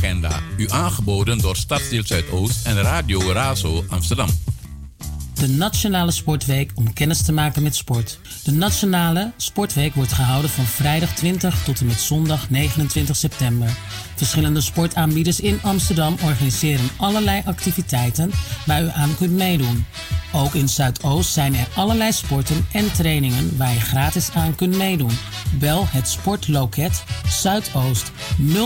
Zuidoostagenda, 0.05 0.41
u 0.57 0.65
aangeboden 0.69 1.37
door 1.37 1.55
Stadsdeel 1.55 2.03
Zuidoost 2.05 2.65
en 2.65 2.81
Radio 2.81 3.31
Razo 3.31 3.83
Amsterdam. 3.89 4.44
De 5.45 5.51
Nationale 5.51 6.11
Sportweek 6.11 6.71
om 6.75 6.93
kennis 6.93 7.21
te 7.21 7.31
maken 7.31 7.63
met 7.63 7.75
sport. 7.75 8.19
De 8.43 8.51
Nationale 8.51 9.31
Sportweek 9.37 9.93
wordt 9.95 10.11
gehouden 10.11 10.49
van 10.49 10.65
vrijdag 10.65 11.15
20 11.15 11.63
tot 11.63 11.79
en 11.79 11.85
met 11.85 11.99
zondag 11.99 12.49
29 12.49 13.15
september. 13.15 13.77
Verschillende 14.15 14.61
sportaanbieders 14.61 15.39
in 15.39 15.59
Amsterdam 15.61 16.15
organiseren 16.23 16.89
allerlei 16.97 17.41
activiteiten 17.45 18.31
waar 18.65 18.83
u 18.83 18.89
aan 18.93 19.15
kunt 19.15 19.31
meedoen. 19.31 19.85
Ook 20.33 20.53
in 20.53 20.69
Zuidoost 20.69 21.33
zijn 21.33 21.55
er 21.55 21.67
allerlei 21.75 22.11
sporten 22.11 22.65
en 22.71 22.91
trainingen 22.91 23.57
waar 23.57 23.73
je 23.73 23.79
gratis 23.79 24.31
aan 24.31 24.55
kunt 24.55 24.77
meedoen. 24.77 25.17
Bel 25.59 25.87
het 25.87 26.07
sportloket 26.07 27.03
Zuidoost 27.27 28.11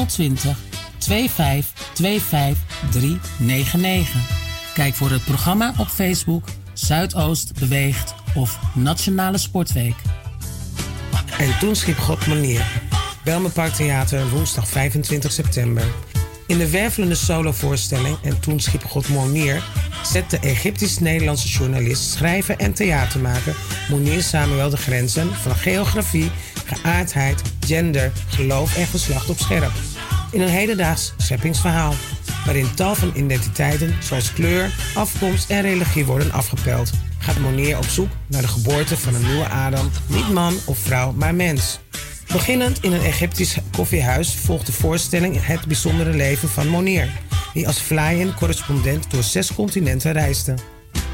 020 0.07 0.57
25 0.99 1.75
25 1.93 2.57
399. 2.91 4.37
Kijk 4.73 4.95
voor 4.95 5.09
het 5.09 5.23
programma 5.23 5.73
op 5.77 5.87
Facebook 5.87 6.43
Zuidoost 6.85 7.59
Beweegt 7.59 8.15
of 8.35 8.59
Nationale 8.75 9.37
Sportweek. 9.37 9.95
En 11.37 11.59
toen 11.59 11.75
schiep 11.75 11.97
God 11.97 12.27
manier. 12.27 12.65
Belme 13.23 13.49
Park 13.49 13.73
Theater 13.73 14.29
woensdag 14.29 14.67
25 14.67 15.31
september. 15.31 15.83
In 16.47 16.57
de 16.57 16.69
wervelende 16.69 17.15
solovoorstelling 17.15 18.17
En 18.21 18.39
toen 18.39 18.59
schiep 18.59 18.83
God 18.83 19.09
Monier 19.09 19.63
zet 20.03 20.29
de 20.29 20.39
Egyptisch-Nederlandse 20.39 21.47
journalist, 21.47 22.11
schrijver 22.11 22.57
en 22.57 22.73
theatermaker 22.73 23.55
Monier 23.89 24.23
Samuel 24.23 24.69
de 24.69 24.77
grenzen 24.77 25.35
van 25.35 25.55
geografie, 25.55 26.31
geaardheid, 26.65 27.41
gender, 27.59 28.11
geloof 28.27 28.77
en 28.77 28.87
geslacht 28.87 29.29
op 29.29 29.39
scherp. 29.39 29.71
In 30.31 30.41
een 30.41 30.47
hedendaags 30.47 31.13
scheppingsverhaal, 31.17 31.93
waarin 32.45 32.73
tal 32.73 32.95
van 32.95 33.11
identiteiten 33.15 33.95
zoals 33.99 34.33
kleur, 34.33 34.71
afkomst 34.95 35.49
en 35.49 35.61
religie 35.61 36.05
worden 36.05 36.31
afgepeld, 36.31 36.91
gaat 37.19 37.39
Monier 37.39 37.77
op 37.77 37.83
zoek 37.83 38.09
naar 38.27 38.41
de 38.41 38.47
geboorte 38.47 38.97
van 38.97 39.15
een 39.15 39.25
nieuwe 39.25 39.47
Adam, 39.49 39.89
niet 40.07 40.29
man 40.29 40.57
of 40.65 40.77
vrouw, 40.77 41.11
maar 41.11 41.35
mens. 41.35 41.79
Beginnend 42.31 42.83
in 42.83 42.91
een 42.93 43.03
Egyptisch 43.03 43.57
koffiehuis 43.71 44.35
volgt 44.35 44.65
de 44.65 44.71
voorstelling 44.71 45.45
Het 45.45 45.65
bijzondere 45.65 46.13
leven 46.13 46.49
van 46.49 46.67
Monier, 46.67 47.09
die 47.53 47.67
als 47.67 47.77
fly-in 47.77 48.33
correspondent 48.33 49.11
door 49.11 49.23
zes 49.23 49.53
continenten 49.53 50.11
reisde. 50.11 50.53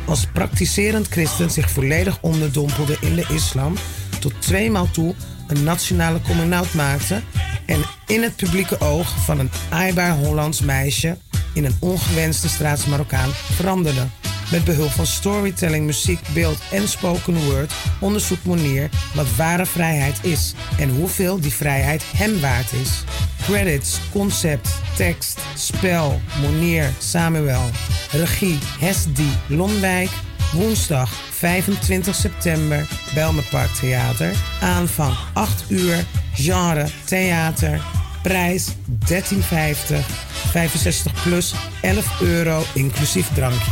Als 0.05 0.27
praktiserend 0.33 1.07
christen 1.07 1.51
zich 1.51 1.69
volledig 1.69 2.17
onderdompelde 2.21 2.97
in 3.01 3.15
de 3.15 3.25
islam, 3.29 3.75
tot 4.19 4.41
tweemaal 4.41 4.91
toe 4.91 5.15
een 5.47 5.63
nationale 5.63 6.21
coming 6.21 6.73
maakte 6.73 7.21
en 7.65 7.81
in 8.07 8.23
het 8.23 8.35
publieke 8.35 8.79
oog 8.79 9.23
van 9.23 9.39
een 9.39 9.51
aaibaar 9.69 10.15
Hollands 10.15 10.61
meisje 10.61 11.17
in 11.53 11.65
een 11.65 11.77
ongewenste 11.79 12.49
straats 12.49 12.85
Marokkaan 12.85 13.29
veranderde. 13.29 14.07
Met 14.51 14.63
behulp 14.63 14.91
van 14.91 15.05
storytelling, 15.05 15.85
muziek, 15.85 16.19
beeld 16.33 16.57
en 16.71 16.87
spoken 16.87 17.45
word 17.45 17.73
onderzoekt 17.99 18.45
Monier 18.45 18.89
wat 19.15 19.35
ware 19.35 19.65
vrijheid 19.65 20.19
is 20.21 20.53
en 20.77 20.89
hoeveel 20.89 21.39
die 21.39 21.53
vrijheid 21.53 22.03
hem 22.15 22.39
waard 22.39 22.71
is. 22.73 23.03
Credits, 23.41 23.99
concept, 24.11 24.69
tekst, 24.95 25.39
spel, 25.55 26.21
Monier, 26.41 26.89
Samuel. 26.99 27.69
Regie, 28.11 28.59
Hesdi, 28.79 29.29
Lomwijk. 29.47 30.09
Woensdag 30.53 31.09
25 31.31 32.15
september, 32.15 32.87
Belmenpark 33.13 33.73
Theater. 33.73 34.33
Aanvang 34.61 35.15
8 35.33 35.65
uur, 35.69 36.05
genre 36.35 36.87
theater. 37.05 37.81
Prijs 38.21 38.67
13,50, 39.05 39.95
65 40.51 41.23
plus 41.23 41.53
11 41.81 42.25
euro 42.25 42.63
inclusief 42.73 43.27
drankje. 43.33 43.71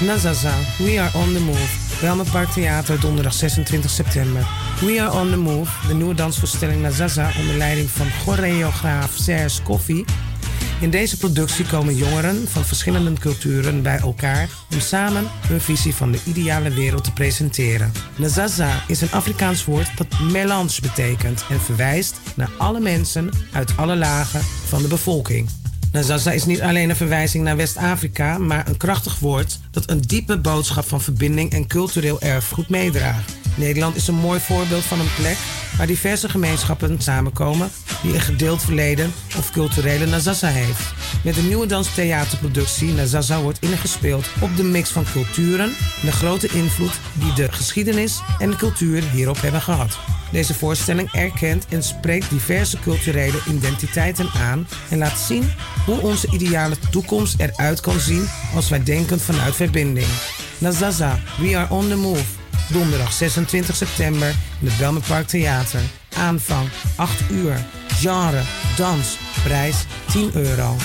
Nazaza, 0.00 0.52
We 0.78 1.00
Are 1.00 1.18
On 1.18 1.32
The 1.32 1.40
Move. 1.40 1.82
Belmer 2.00 2.26
Park 2.30 2.50
Theater, 2.50 3.00
donderdag 3.00 3.32
26 3.32 3.94
september. 3.94 4.46
We 4.80 5.02
Are 5.02 5.12
On 5.12 5.30
The 5.30 5.36
Move, 5.36 5.70
de 5.88 5.94
nieuwe 5.94 6.14
dansvoorstelling 6.14 6.82
Nazaza... 6.82 7.30
onder 7.40 7.56
leiding 7.56 7.90
van 7.90 8.06
choreograaf 8.24 9.10
Serge 9.14 9.62
Koffie. 9.62 10.04
In 10.82 10.90
deze 10.90 11.16
productie 11.16 11.66
komen 11.66 11.96
jongeren 11.96 12.48
van 12.48 12.64
verschillende 12.64 13.12
culturen 13.20 13.82
bij 13.82 13.98
elkaar... 13.98 14.48
om 14.72 14.80
samen 14.80 15.28
hun 15.46 15.60
visie 15.60 15.94
van 15.94 16.12
de 16.12 16.18
ideale 16.24 16.70
wereld 16.70 17.04
te 17.04 17.12
presenteren. 17.12 17.92
Nazaza 18.16 18.82
is 18.86 19.00
een 19.00 19.10
Afrikaans 19.10 19.64
woord 19.64 19.96
dat 19.96 20.20
melange 20.20 20.80
betekent... 20.82 21.44
en 21.50 21.60
verwijst 21.60 22.20
naar 22.36 22.50
alle 22.58 22.80
mensen 22.80 23.30
uit 23.52 23.76
alle 23.76 23.96
lagen 23.96 24.40
van 24.66 24.82
de 24.82 24.88
bevolking. 24.88 25.48
Nazaza 25.92 26.32
is 26.32 26.44
niet 26.44 26.60
alleen 26.60 26.90
een 26.90 26.96
verwijzing 26.96 27.44
naar 27.44 27.56
West-Afrika, 27.56 28.38
maar 28.38 28.68
een 28.68 28.76
krachtig 28.76 29.18
woord 29.18 29.58
dat 29.70 29.90
een 29.90 30.00
diepe 30.00 30.38
boodschap 30.38 30.88
van 30.88 31.00
verbinding 31.00 31.52
en 31.52 31.66
cultureel 31.66 32.20
erfgoed 32.20 32.68
meedraagt. 32.68 33.41
Nederland 33.54 33.96
is 33.96 34.08
een 34.08 34.14
mooi 34.14 34.40
voorbeeld 34.40 34.84
van 34.84 35.00
een 35.00 35.14
plek 35.16 35.36
waar 35.76 35.86
diverse 35.86 36.28
gemeenschappen 36.28 37.00
samenkomen 37.00 37.70
die 38.02 38.14
een 38.14 38.20
gedeeld 38.20 38.62
verleden 38.62 39.12
of 39.38 39.50
culturele 39.50 40.06
Nazaza 40.06 40.48
heeft. 40.48 40.94
Met 41.24 41.34
de 41.34 41.42
nieuwe 41.42 41.66
danstheaterproductie 41.66 42.92
Nazaza 42.92 43.40
wordt 43.40 43.58
ingespeeld 43.60 44.26
op 44.40 44.56
de 44.56 44.62
mix 44.62 44.90
van 44.90 45.04
culturen 45.12 45.64
en 46.00 46.06
de 46.06 46.12
grote 46.12 46.48
invloed 46.48 47.00
die 47.12 47.32
de 47.32 47.52
geschiedenis 47.52 48.20
en 48.38 48.50
de 48.50 48.56
cultuur 48.56 49.02
hierop 49.02 49.40
hebben 49.40 49.62
gehad. 49.62 49.98
Deze 50.32 50.54
voorstelling 50.54 51.12
erkent 51.12 51.66
en 51.68 51.82
spreekt 51.82 52.30
diverse 52.30 52.78
culturele 52.78 53.38
identiteiten 53.48 54.28
aan 54.38 54.66
en 54.90 54.98
laat 54.98 55.18
zien 55.18 55.50
hoe 55.86 56.00
onze 56.00 56.28
ideale 56.30 56.76
toekomst 56.90 57.40
eruit 57.40 57.80
kan 57.80 58.00
zien 58.00 58.28
als 58.54 58.68
wij 58.68 58.82
denken 58.82 59.20
vanuit 59.20 59.54
verbinding. 59.54 60.08
Nazaza, 60.58 61.18
We 61.38 61.56
Are 61.56 61.74
On 61.74 61.88
The 61.88 61.96
Move. 61.96 62.41
Donderdag 62.68 63.12
26 63.12 63.76
september 63.76 64.34
in 64.60 64.66
het 64.66 64.76
Belmenpark 64.78 65.26
Theater. 65.26 65.80
Aanvang 66.16 66.68
8 66.96 67.30
uur. 67.30 67.64
Genre, 67.88 68.40
dans, 68.76 69.16
prijs 69.44 69.76
10 70.10 70.30
euro. 70.34 70.76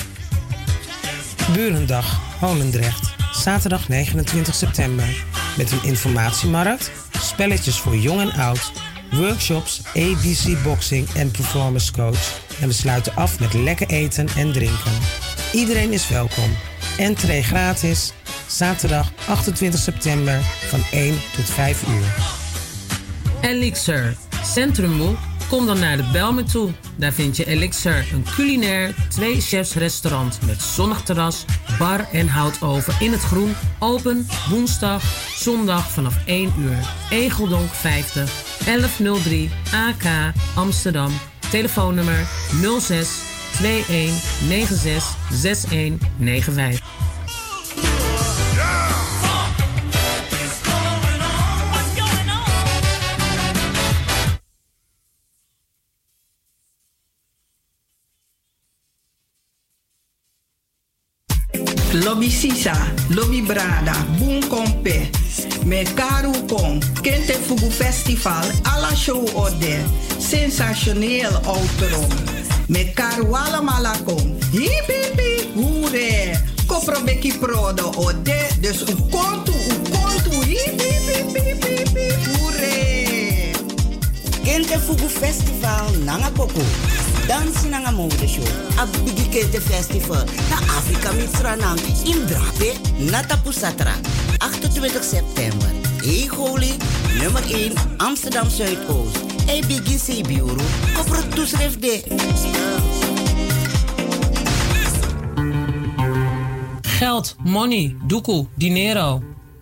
Burendag, 1.52 2.20
Holendrecht. 2.40 3.14
Zaterdag 3.32 3.88
29 3.88 4.54
september. 4.54 5.24
Met 5.56 5.72
een 5.72 5.82
informatiemarkt, 5.82 6.90
spelletjes 7.20 7.78
voor 7.78 7.96
jong 7.96 8.20
en 8.20 8.32
oud 8.32 8.72
workshops, 9.10 9.82
ABC 9.94 10.62
Boxing 10.62 11.08
en 11.14 11.30
Performance 11.30 11.92
Coach. 11.92 12.40
En 12.60 12.68
we 12.68 12.74
sluiten 12.74 13.14
af 13.14 13.40
met 13.40 13.54
lekker 13.54 13.88
eten 13.88 14.28
en 14.36 14.52
drinken. 14.52 14.92
Iedereen 15.52 15.92
is 15.92 16.08
welkom. 16.08 16.56
Entree 16.98 17.42
gratis. 17.42 18.12
Zaterdag 18.48 19.12
28 19.28 19.80
september 19.80 20.40
van 20.42 20.80
1 20.90 21.14
tot 21.36 21.50
5 21.50 21.88
uur. 21.88 22.14
Elixir 23.40 24.16
Centrummoe? 24.44 25.14
Kom 25.48 25.66
dan 25.66 25.78
naar 25.78 25.96
de 25.96 26.08
Belmen 26.12 26.44
toe. 26.44 26.70
Daar 26.96 27.12
vind 27.12 27.36
je 27.36 27.44
Elixir, 27.46 28.06
een 28.12 28.24
culinair 28.34 28.94
twee 29.08 29.40
chefs 29.40 29.74
restaurant 29.74 30.38
met 30.46 30.62
zonnig 30.62 31.02
terras, 31.02 31.44
bar 31.78 32.08
en 32.12 32.28
houtoven 32.28 32.94
in 33.00 33.12
het 33.12 33.20
groen. 33.20 33.54
Open 33.78 34.26
woensdag, 34.50 35.02
zondag 35.36 35.90
vanaf 35.90 36.26
1 36.26 36.52
uur. 36.58 36.78
Egeldonk 37.10 37.70
50 37.72 38.30
1103 38.64 39.50
AK 39.74 40.32
Amsterdam. 40.54 41.12
Telefoonnummer 41.50 42.26
06 42.80 43.08
21 43.62 44.22
96 44.48 45.16
6195. 45.32 46.77
Lobby 62.18 62.30
Sisa, 62.32 62.74
Lobby 63.10 63.42
Brada, 63.42 63.94
Boom 64.18 64.40
Kompe, 64.48 65.08
me 65.64 65.84
Karu 65.84 66.32
Kong, 66.48 66.82
Kente 67.00 67.34
Fugu 67.34 67.70
Festival, 67.70 68.44
alla 68.64 68.92
show 68.92 69.24
ode, 69.34 69.84
sensationeel 70.18 71.32
outro, 71.46 72.08
me 72.66 72.92
Karu 72.92 73.36
Alamala 73.36 73.94
Kong, 74.04 74.34
hip 74.50 74.86
hip 74.88 75.14
hip, 75.14 75.54
hoere, 75.54 76.40
prodo 77.38 77.92
dus 78.60 78.82
u 78.82 78.96
kontu, 79.10 79.52
u 79.52 79.90
kontu, 79.90 80.42
hip 80.42 80.80
hip 80.80 81.36
hip 81.36 81.64
hip. 81.64 81.96
Kente 84.42 84.78
Fugu 84.78 85.08
Festival, 85.08 85.86
nanga. 86.04 86.32
Dansi 87.28 87.68
nanga 87.68 87.92
mode 87.92 88.26
show. 88.26 88.42
A 88.78 88.86
bigi 89.04 89.28
Kente 89.28 89.60
Festival. 89.60 90.24
Na 90.50 90.56
Afrika 90.78 91.12
Mitsranang. 91.12 91.78
In 92.06 92.26
Drape. 92.26 92.78
Nata 93.10 93.36
Pusatra. 93.36 93.92
28 94.40 95.02
september. 95.02 95.68
Holy. 96.36 96.78
Nummer 97.20 97.42
1. 97.42 97.74
Amsterdam 97.98 98.48
Zuidoost. 98.48 99.18
Bigi 99.68 99.98
Sebiuru. 99.98 100.64
Kopro 100.96 101.22
toeschrift. 101.34 101.80
Geld, 106.98 107.36
money, 107.44 107.96
doekoe, 108.06 108.46
dinero. 108.56 109.22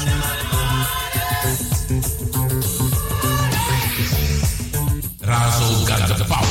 Razo 5.19 5.63
got 5.63 6.17
the 6.17 6.25
power. 6.27 6.47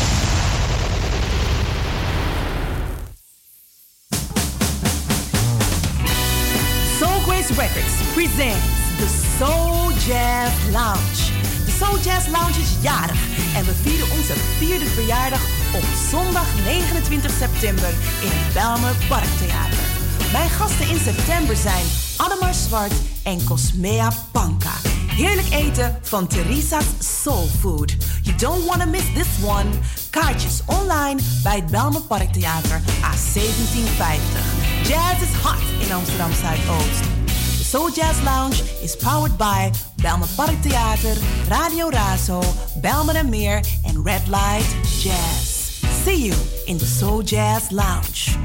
Soul 6.99 7.21
Grace 7.21 7.55
Records 7.55 7.95
presents 8.15 8.80
the 9.01 9.09
Soul 9.39 9.91
Jazz 10.07 10.53
Lounge. 10.73 11.21
De 11.65 11.71
Soul 11.71 11.99
Jazz 11.99 12.29
Lounge 12.29 12.61
is 12.61 12.83
jarig 12.83 13.21
en 13.57 13.65
we 13.65 13.73
vieren 13.83 14.11
onze 14.11 14.35
vierde 14.59 14.87
verjaardag 14.87 15.41
op 15.75 15.85
zondag 16.11 16.47
29 16.65 17.31
september 17.31 17.89
in 18.23 18.31
het 18.33 18.53
Belmer 18.53 18.95
Parktheater. 19.09 19.85
Mijn 20.33 20.51
gasten 20.51 20.89
in 20.89 20.99
september 20.99 21.57
zijn 21.57 21.85
Annemar 22.17 22.55
Zwart 22.55 22.93
en 23.23 23.45
Cosmea 23.45 24.13
Panka. 24.33 24.75
Heerlijk 25.07 25.51
eten 25.53 25.99
van 26.03 26.27
Teresa's 26.27 26.87
Soul 27.23 27.49
Food. 27.61 27.97
You 28.23 28.37
don't 28.37 28.65
want 28.65 28.81
to 28.81 28.89
miss 28.89 29.13
this 29.15 29.45
one. 29.45 29.69
Kaartjes 30.11 30.63
online 30.67 31.21
bij 31.43 31.57
het 31.57 31.67
Belmer 31.67 32.03
Parktheater 32.03 32.81
A1750. 32.81 34.61
Jazz 34.83 35.23
is 35.23 35.35
hot 35.43 35.63
in 35.87 35.93
Amsterdam 35.93 36.33
Zuidoost. 36.33 37.30
Soul 37.71 37.91
Jazz 37.91 38.21
Lounge 38.25 38.63
is 38.83 38.97
powered 38.97 39.39
by 39.39 39.71
Belmer 40.03 40.27
Parktheater, 40.35 41.17
Radio 41.49 41.89
Razo, 41.89 42.43
Belmer 42.83 43.15
en 43.15 43.29
Meer 43.29 43.61
en 43.85 44.03
Red 44.03 44.27
Light 44.27 44.67
Jazz. 45.01 45.79
See 46.03 46.17
you 46.17 46.35
in 46.67 46.79
the 46.79 46.85
Soul 46.85 47.23
Jazz 47.23 47.71
Lounge. 47.71 48.37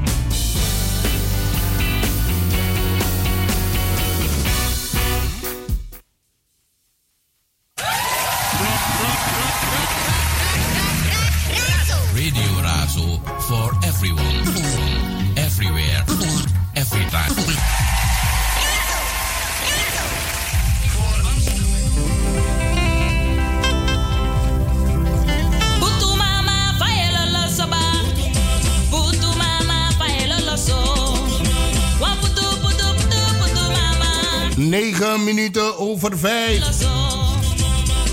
9 34.76 35.24
minuten 35.24 35.78
over 35.78 36.18
5. 36.18 36.58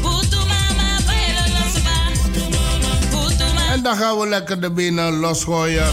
Putu 0.02 0.38
mama 0.38 1.00
faelo 1.06 1.44
lo 1.54 1.64
soba. 1.74 1.96
Putu 3.10 3.44
mama. 3.54 3.74
En 3.74 3.84
dan 3.84 3.96
gaan 3.96 4.20
we 4.20 4.28
lekker 4.28 4.62
de 4.62 4.72
benen 4.72 5.20
losgooien. 5.20 5.88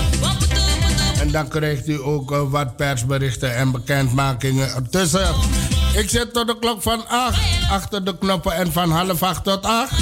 En 1.20 1.30
dan 1.30 1.48
krijgt 1.48 1.88
u 1.88 2.02
ook 2.02 2.32
eh, 2.32 2.40
wat 2.50 2.76
persberichten 2.76 3.56
en 3.56 3.70
bekendmakingen 3.70 4.74
ertussen. 4.74 5.34
Ik 5.96 6.10
zit 6.10 6.32
tot 6.32 6.46
de 6.46 6.58
klok 6.58 6.82
van 6.82 7.08
8 7.08 7.38
achter 7.70 8.04
de 8.04 8.18
knoppen 8.18 8.52
en 8.52 8.72
van 8.72 8.90
half 8.90 9.22
8 9.22 9.44
tot 9.44 9.64
8. 9.64 9.92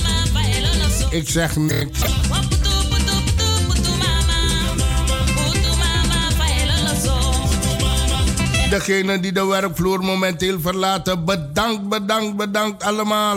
Ik 1.11 1.29
zeg 1.29 1.57
niks. 1.57 2.01
Degene 8.71 9.21
die 9.21 9.33
de 9.33 9.45
werkvloer 9.47 10.01
momenteel 10.05 10.61
verlaten, 10.61 11.25
bedankt, 11.25 11.89
bedankt, 11.89 12.37
bedankt 12.37 12.83
allemaal. 12.83 13.37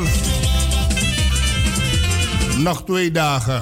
Nog 2.57 2.84
twee 2.84 3.11
dagen. 3.11 3.61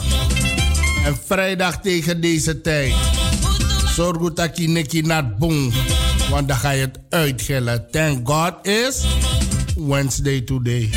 En 1.05 1.17
vrijdag 1.25 1.81
tegen 1.81 2.21
deze 2.21 2.61
tijd. 2.61 2.93
Zorg 3.95 4.17
goed 4.17 4.35
dat 4.35 4.57
je 4.57 4.67
nekje 4.67 5.01
naar 5.01 5.35
boom. 5.37 5.71
Want 6.29 6.47
dan 6.47 6.57
ga 6.57 6.71
je 6.71 6.81
het 6.81 6.99
uitgillen. 7.09 7.87
Thank 7.91 8.27
God 8.27 8.53
is 8.67 9.05
Wednesday 9.75 10.41
today. 10.41 10.89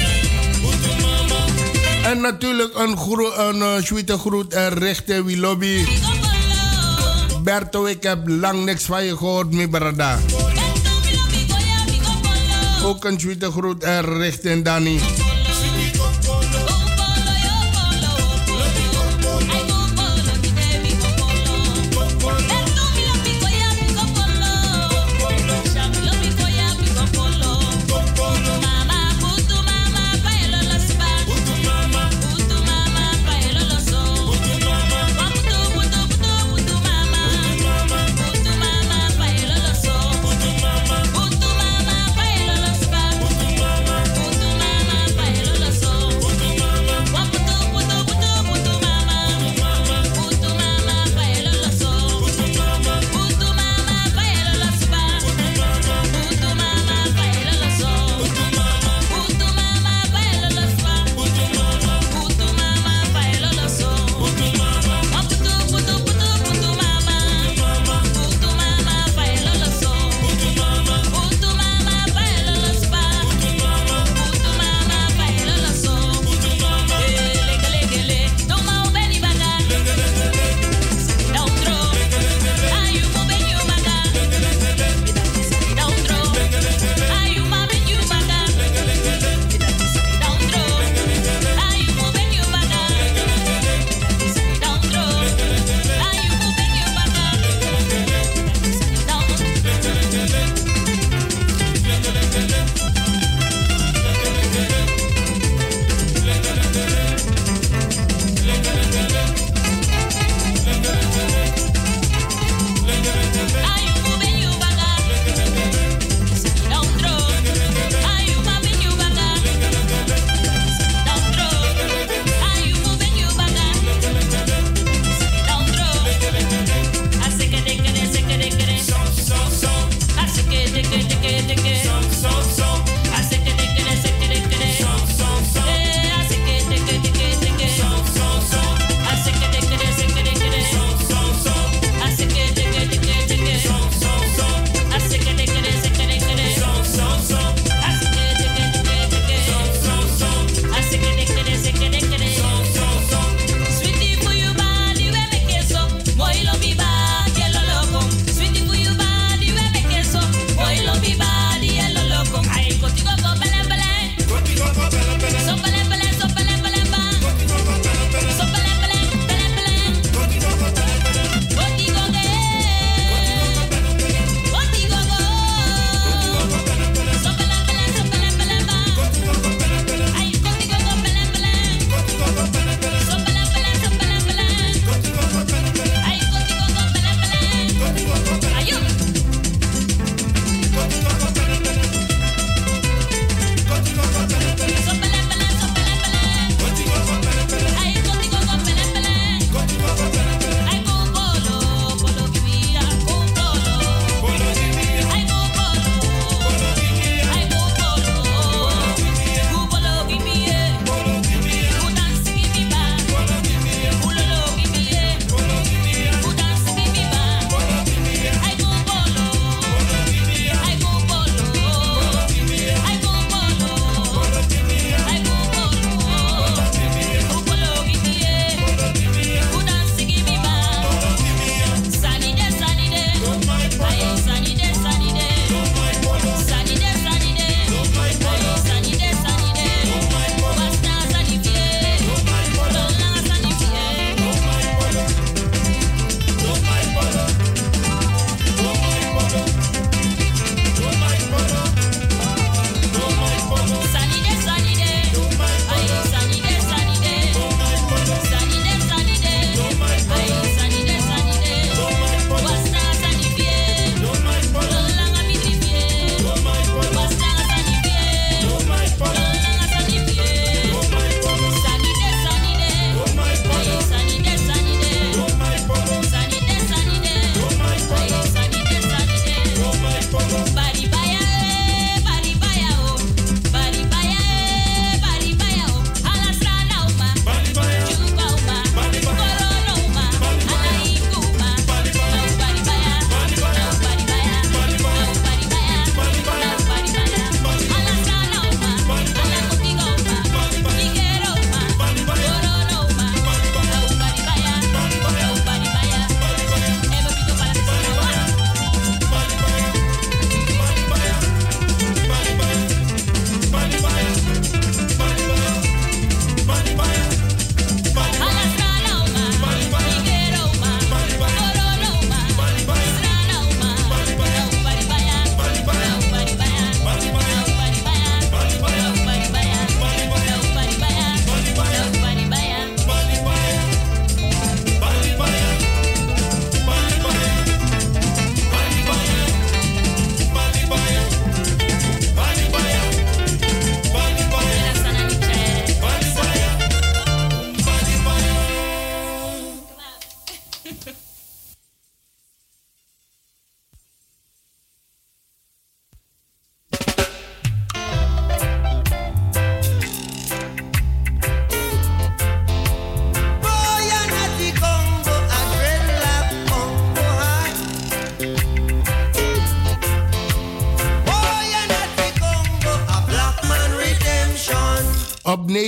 En 2.04 2.20
natuurlijk 2.20 2.74
een, 2.74 2.96
gro- 2.96 3.34
een 3.36 3.56
uh, 4.08 4.18
groet 4.18 4.52
en 4.52 4.74
richting 4.74 5.24
wie 5.24 5.38
lobby. 5.38 5.84
Berto, 7.44 7.84
ik 7.84 8.02
heb 8.02 8.28
lang 8.28 8.64
niks 8.64 8.84
van 8.84 9.04
je 9.04 9.16
gehoord, 9.16 9.52
mijn 9.52 9.70
brada. 9.70 10.18
Ook 12.84 13.04
een 13.04 13.18
groet 13.52 13.82
en 13.82 14.04
richting 14.04 14.64
Danny. 14.64 15.31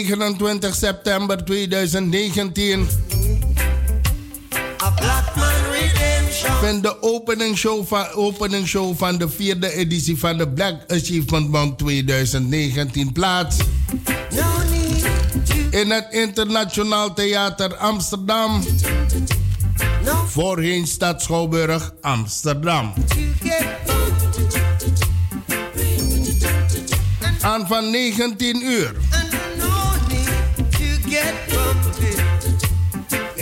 29 0.04 0.74
september 0.74 1.44
2019 1.44 2.88
vindt 6.60 6.82
de 6.82 7.02
openingsshow 7.02 7.86
van, 7.86 8.06
openingsshow 8.14 8.96
van 8.96 9.18
de 9.18 9.28
vierde 9.28 9.72
editie 9.72 10.18
van 10.18 10.38
de 10.38 10.48
Black 10.48 10.74
Achievement 10.88 11.48
Month 11.48 11.78
2019 11.78 13.12
plaats. 13.12 13.56
In 15.70 15.90
het 15.90 16.06
Internationaal 16.10 17.14
Theater 17.14 17.76
Amsterdam. 17.76 18.64
Voorheen 20.26 20.86
Stad 20.86 21.22
Schouwburg 21.22 21.92
Amsterdam. 22.00 22.92
Aan 27.40 27.66
van 27.66 27.90
19 27.90 28.62
uur. 28.62 29.13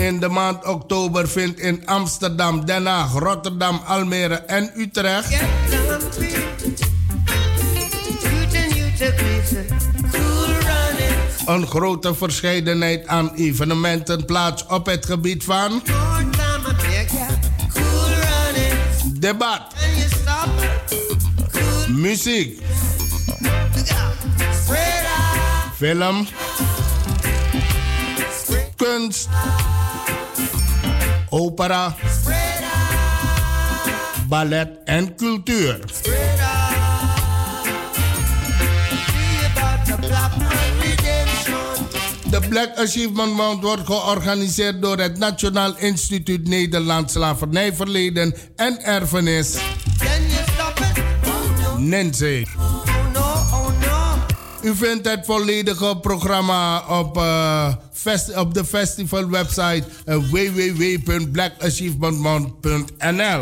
In 0.03 0.21
de 0.21 0.29
maand 0.29 0.65
oktober 0.65 1.29
vindt 1.29 1.61
in 1.61 1.87
Amsterdam, 1.87 2.65
Den 2.65 2.87
Haag, 2.87 3.13
Rotterdam, 3.13 3.81
Almere 3.87 4.35
en 4.35 4.71
Utrecht. 4.77 5.33
Een 11.47 11.67
grote 11.67 12.15
verscheidenheid 12.15 13.07
aan 13.07 13.35
evenementen 13.35 14.25
plaats 14.25 14.67
op 14.67 14.87
het 14.87 15.07
gebied 15.07 15.45
van 15.45 15.83
debat, 19.19 19.63
muziek, 21.89 22.61
film, 25.77 26.27
kunst, 28.77 29.29
opera, 31.33 31.97
ballet 34.29 34.69
en 34.85 35.15
cultuur. 35.17 35.79
De 42.31 42.41
Black 42.49 42.77
Achievement 42.77 43.35
Month 43.35 43.63
wordt 43.63 43.87
georganiseerd 43.87 44.83
door 44.83 44.99
het 44.99 45.19
Nationaal 45.19 45.77
Instituut 45.77 46.49
Nederlands 46.49 47.13
Slavernijverleden 47.13 48.35
en 48.57 48.85
Erfenis. 48.85 49.57
NENSE. 51.79 52.47
U 54.63 54.75
vindt 54.77 55.09
het 55.09 55.27
volledige 55.27 55.99
programma 56.01 56.85
op, 56.99 57.17
fest, 57.93 58.37
op 58.37 58.55
de 58.55 58.65
festivalwebsite 58.65 59.85
uh. 63.21 63.41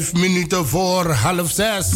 Vijf 0.00 0.12
minuten 0.12 0.66
voor 0.66 1.10
half 1.10 1.50
zes. 1.50 1.90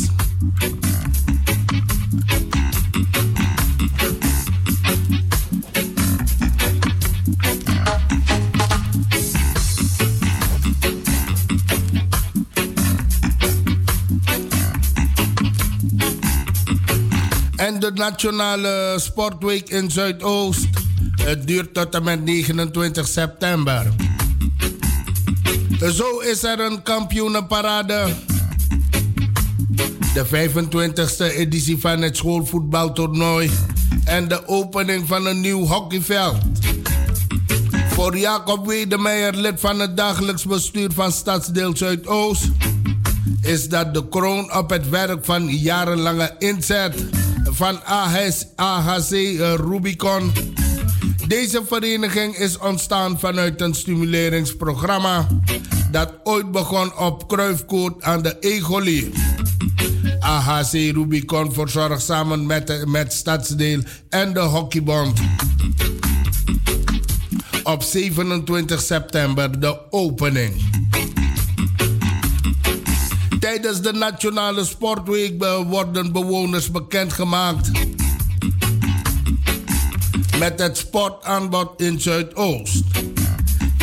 En 17.56 17.81
de 17.81 17.90
Nationale 17.94 18.94
Sportweek 18.97 19.68
in 19.68 19.90
Zuidoost. 19.90 20.66
Het 21.22 21.47
duurt 21.47 21.74
tot 21.74 21.94
en 21.94 22.02
met 22.02 22.24
29 22.24 23.06
september. 23.06 24.03
Zo 25.93 26.19
is 26.19 26.43
er 26.43 26.61
een 26.61 26.82
kampioenenparade. 26.82 28.06
De 30.15 30.27
25e 30.27 31.36
editie 31.36 31.78
van 31.78 32.02
het 32.02 32.16
schoolvoetbaltoernooi. 32.16 33.51
En 34.05 34.28
de 34.28 34.48
opening 34.48 35.09
van 35.09 35.27
een 35.27 35.40
nieuw 35.40 35.66
hockeyveld. 35.66 36.36
Voor 37.89 38.16
Jacob 38.16 38.66
Wedemeijer, 38.66 39.36
lid 39.36 39.61
van 39.61 39.81
het 39.81 39.97
dagelijks 39.97 40.44
bestuur 40.44 40.90
van 40.93 41.12
Stadsdeel 41.12 41.77
Zuidoost, 41.77 42.44
is 43.40 43.69
dat 43.69 43.94
de 43.94 44.09
kroon 44.09 44.56
op 44.56 44.70
het 44.70 44.89
werk 44.89 45.24
van 45.24 45.48
jarenlange 45.48 46.35
inzet 46.39 47.05
van 47.44 47.85
AHC, 47.85 48.43
AHC 48.56 49.11
Rubicon. 49.56 50.32
Deze 51.27 51.62
vereniging 51.66 52.36
is 52.36 52.59
ontstaan 52.59 53.19
vanuit 53.19 53.61
een 53.61 53.74
stimuleringsprogramma 53.74 55.27
dat 55.95 56.15
ooit 56.23 56.51
begon 56.51 56.99
op 56.99 57.29
Kruifkoot 57.29 58.03
aan 58.03 58.23
de 58.23 58.39
Egolie. 58.41 59.12
AHC 60.21 60.73
Rubicon 60.73 61.53
verzorgt 61.53 62.03
samen 62.03 62.47
met, 62.47 62.87
met 62.87 63.12
Stadsdeel 63.12 63.81
en 64.09 64.33
de 64.33 64.41
Hockeybond 64.41 65.21
op 67.62 67.83
27 67.83 68.81
september 68.81 69.61
de 69.61 69.93
opening. 69.93 70.53
Tijdens 73.41 73.81
de 73.81 73.93
Nationale 73.93 74.65
Sportweek 74.65 75.45
worden 75.69 76.12
bewoners 76.12 76.71
bekendgemaakt 76.71 77.71
met 80.39 80.59
het 80.59 80.77
sportaanbod 80.77 81.81
in 81.81 82.01
Zuidoost. 82.01 82.83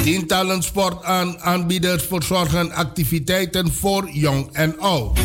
Tientallen 0.03 0.63
sportaanbieders 0.63 2.03
verzorgen 2.03 2.71
activiteiten 2.71 3.73
voor 3.73 4.09
jong 4.11 4.49
en 4.51 4.79
oud. 4.79 5.19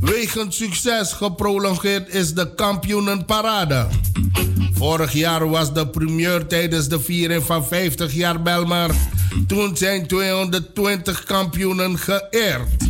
Wegens 0.00 0.56
succes 0.56 1.12
geprolongeerd 1.12 2.14
is 2.14 2.34
de 2.34 2.54
kampioenenparade. 2.54 3.86
Vorig 4.72 5.12
jaar 5.12 5.48
was 5.48 5.74
de 5.74 5.88
primeur 5.88 6.46
tijdens 6.46 6.88
de 6.88 7.00
viering 7.00 7.42
van 7.42 7.64
50 7.66 8.12
jaar 8.14 8.42
Belmar. 8.42 8.90
Toen 9.46 9.76
zijn 9.76 10.06
220 10.06 11.24
kampioenen 11.24 11.98
geëerd. 11.98 12.85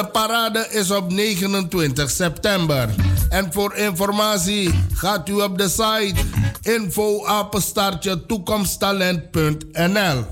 De 0.00 0.06
parade 0.06 0.66
is 0.70 0.90
op 0.90 1.12
29 1.12 2.10
september. 2.10 2.88
En 3.28 3.52
voor 3.52 3.74
informatie 3.74 4.84
gaat 4.94 5.28
u 5.28 5.32
op 5.32 5.58
de 5.58 5.68
site 5.68 6.14
info 6.62 7.24
toekomsttalent.nl. 8.26 10.24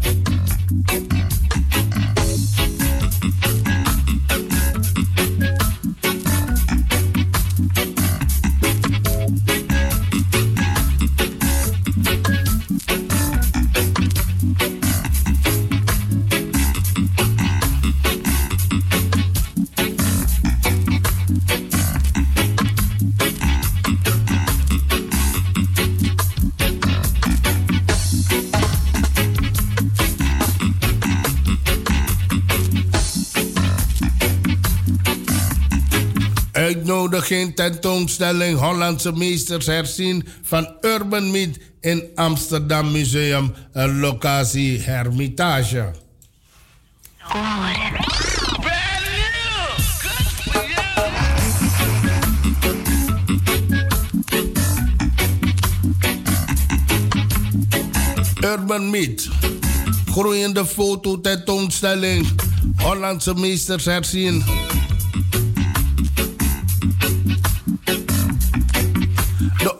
uitnodiging 37.18 37.54
tentoonstelling 37.56 38.58
Hollandse 38.58 39.12
meesters 39.12 39.66
herzien 39.66 40.24
van 40.42 40.76
Urban 40.80 41.30
Meet 41.30 41.58
in 41.80 42.02
Amsterdam 42.14 42.92
Museum, 42.92 43.54
locatie 43.72 44.78
Hermitage. 44.80 45.92
Urban 58.40 58.90
Meet. 58.90 59.28
Groeiende 60.10 60.66
foto 60.66 61.20
tentoonstelling. 61.20 62.26
Hollandse 62.76 63.34
meesters 63.34 63.84
herzien 63.84 64.44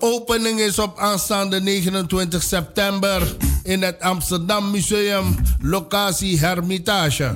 opening 0.08 0.60
is 0.60 0.78
op 0.78 0.98
aanstaande 0.98 1.60
29 1.60 2.42
september 2.42 3.36
in 3.62 3.82
het 3.82 4.00
Amsterdam 4.00 4.70
Museum, 4.70 5.34
locatie 5.60 6.38
Hermitage. 6.38 7.34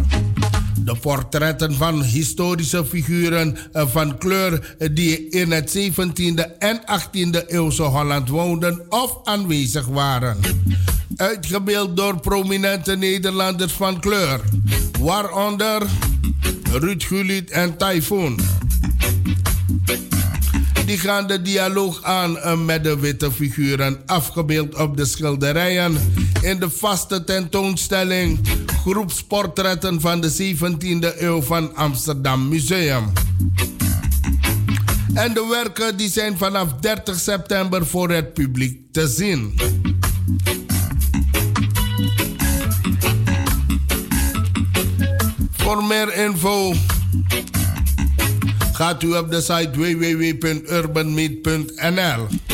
De 0.79 0.97
portretten 0.97 1.75
van 1.75 2.03
historische 2.03 2.85
figuren 2.85 3.57
van 3.73 4.19
kleur 4.19 4.77
die 4.93 5.29
in 5.29 5.51
het 5.51 5.79
17e 5.79 6.59
en 6.59 6.81
18e 6.81 7.47
eeuwse 7.47 7.83
Holland 7.83 8.29
woonden 8.29 8.87
of 8.89 9.19
aanwezig 9.25 9.87
waren. 9.87 10.39
Uitgebeeld 11.17 11.97
door 11.97 12.21
prominente 12.21 12.97
Nederlanders 12.97 13.73
van 13.73 14.01
kleur, 14.01 14.41
waaronder 15.01 15.83
Ruud 16.73 17.51
en 17.51 17.77
Typhoon 17.77 18.62
die 20.93 21.01
gaan 21.01 21.27
de 21.27 21.43
dialoog 21.43 22.03
aan 22.03 22.39
eh, 22.39 22.59
met 22.59 22.85
de 22.85 22.99
witte 22.99 23.33
figuren, 23.33 24.01
afgebeeld 24.07 24.75
op 24.75 24.97
de 24.97 25.05
schilderijen 25.05 26.13
in 26.43 26.61
de 26.61 26.71
vaste 26.71 27.25
tentoonstelling 27.25 28.41
Groepsportretten 28.67 30.01
van 30.01 30.21
de 30.21 30.57
17e 30.57 31.21
eeuw 31.21 31.43
van 31.43 31.77
Amsterdam 31.77 32.49
Museum. 32.49 33.13
En 35.15 35.35
de 35.35 35.47
werken 35.51 35.97
die 35.97 36.11
zijn 36.11 36.39
vanaf 36.39 36.73
30 36.81 37.19
september 37.19 37.87
voor 37.87 38.11
het 38.11 38.35
publiek 38.35 38.81
te 38.91 39.09
zien. 39.09 39.55
Voor 45.53 45.85
meer 45.85 46.15
info 46.15 46.73
gaat 48.73 49.03
u 49.03 49.17
op 49.17 49.31
de 49.31 49.41
site 49.41 49.71
www.urbanmeet.nl. 49.73 52.52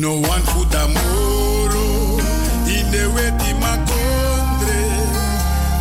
no 0.00 0.14
want 0.20 0.44
food 0.50 0.74
amoro, 0.74 2.18
in 2.74 2.86
the 2.90 3.04
way 3.14 3.30
di 3.40 3.52
makondre. 3.62 4.80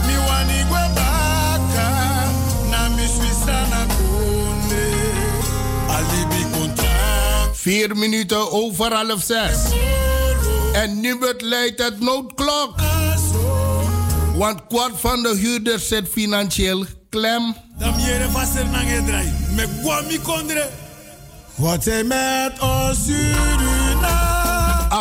Mi 0.05 0.15
wani 0.27 0.59
gwe 0.69 0.83
baka, 0.97 1.87
na 2.71 2.89
mi 2.95 3.05
swisa 3.07 3.57
na 3.71 3.81
konde. 3.95 4.83
Alibi 5.95 6.41
contract. 6.51 7.57
Vier 7.57 7.95
minuten 7.95 8.51
over 8.51 8.93
half 8.93 9.23
zes. 9.23 9.57
En 10.73 10.99
nu 10.99 11.15
wordt 11.15 11.41
leidt 11.41 11.83
het 11.83 11.99
noodklok. 11.99 12.73
Want 14.35 14.67
kwart 14.67 14.99
van 14.99 15.23
de 15.23 15.35
huurders 15.35 15.87
zit 15.87 16.07
financieel 16.11 16.85
klem. 17.09 17.55
Dan 17.77 17.93
jere 18.01 18.29
vaster 18.29 18.65
nange 18.65 19.03
draai. 19.05 19.33
Me 19.55 19.67
gwa 19.81 20.01
mi 20.07 20.19
kondre. 20.19 20.69
Wat 21.55 21.83
zij 21.83 22.03
met 22.03 22.59
ons 22.59 23.05
Suriname. 23.05 23.68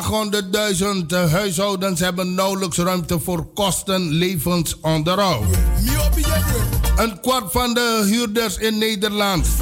800.000 0.03 1.31
huishoudens 1.31 2.01
hebben 2.01 2.35
nauwelijks 2.35 2.77
ruimte 2.77 3.21
voor 3.21 3.47
kosten 3.55 4.11
levensonderhoud. 4.11 5.45
Een 6.97 7.21
kwart 7.21 7.53
van 7.53 7.75
de 7.75 8.03
huurders 8.07 8.57
in 8.57 8.79
Nederland. 8.79 9.47
800.000 9.47 9.53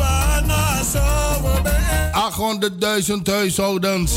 huishoudens 3.24 4.12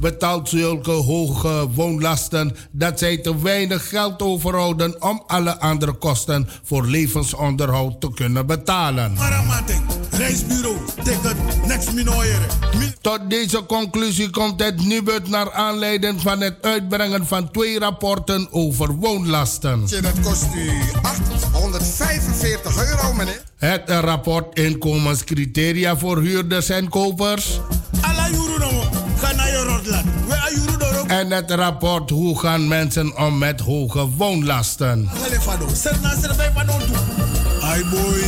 betaalt 0.00 0.48
zulke 0.48 0.90
hoge 0.90 1.68
woonlasten 1.74 2.56
dat 2.70 2.98
zij 2.98 3.16
te 3.16 3.42
weinig 3.42 3.88
geld 3.88 4.22
overhouden 4.22 5.02
om 5.02 5.22
alle 5.26 5.60
andere 5.60 5.92
kosten 5.92 6.48
voor 6.62 6.86
levensonderhoud 6.86 8.00
te 8.00 8.10
kunnen 8.14 8.46
betalen. 8.46 9.16
Reisbureau, 10.18 10.76
ticket, 11.04 11.66
niks 11.66 11.90
minoeren. 11.92 12.46
Tot 13.00 13.20
deze 13.28 13.66
conclusie 13.66 14.30
komt 14.30 14.62
het 14.62 14.84
Nubud 14.84 15.28
naar 15.28 15.52
aanleiding 15.52 16.20
van 16.20 16.40
het 16.40 16.54
uitbrengen 16.60 17.26
van 17.26 17.50
twee 17.50 17.78
rapporten 17.78 18.48
over 18.50 18.94
woonlasten. 18.94 19.80
Dat 19.80 20.20
kost 20.22 20.46
u 20.54 20.70
845 21.02 22.88
euro, 22.88 23.12
meneer. 23.12 23.42
Het 23.56 23.90
rapport 23.90 24.58
inkomenscriteria 24.58 25.96
voor 25.96 26.20
huurders 26.20 26.68
en 26.68 26.88
kopers. 26.88 27.60
Alla 28.00 28.28
juru 28.30 28.58
no, 28.58 28.82
ga 29.18 29.32
naar 29.32 29.48
je 29.48 29.56
rotland. 29.56 30.04
We 30.28 30.34
a 30.34 30.50
juru 30.50 30.76
doro. 30.78 31.04
En 31.06 31.30
het 31.30 31.50
rapport 31.50 32.10
hoe 32.10 32.38
gaan 32.38 32.68
mensen 32.68 33.16
om 33.18 33.38
met 33.38 33.60
hoge 33.60 34.08
woonlasten. 34.16 35.10
Ontu. 36.68 36.92
Ai 37.62 37.84
boy, 37.84 38.22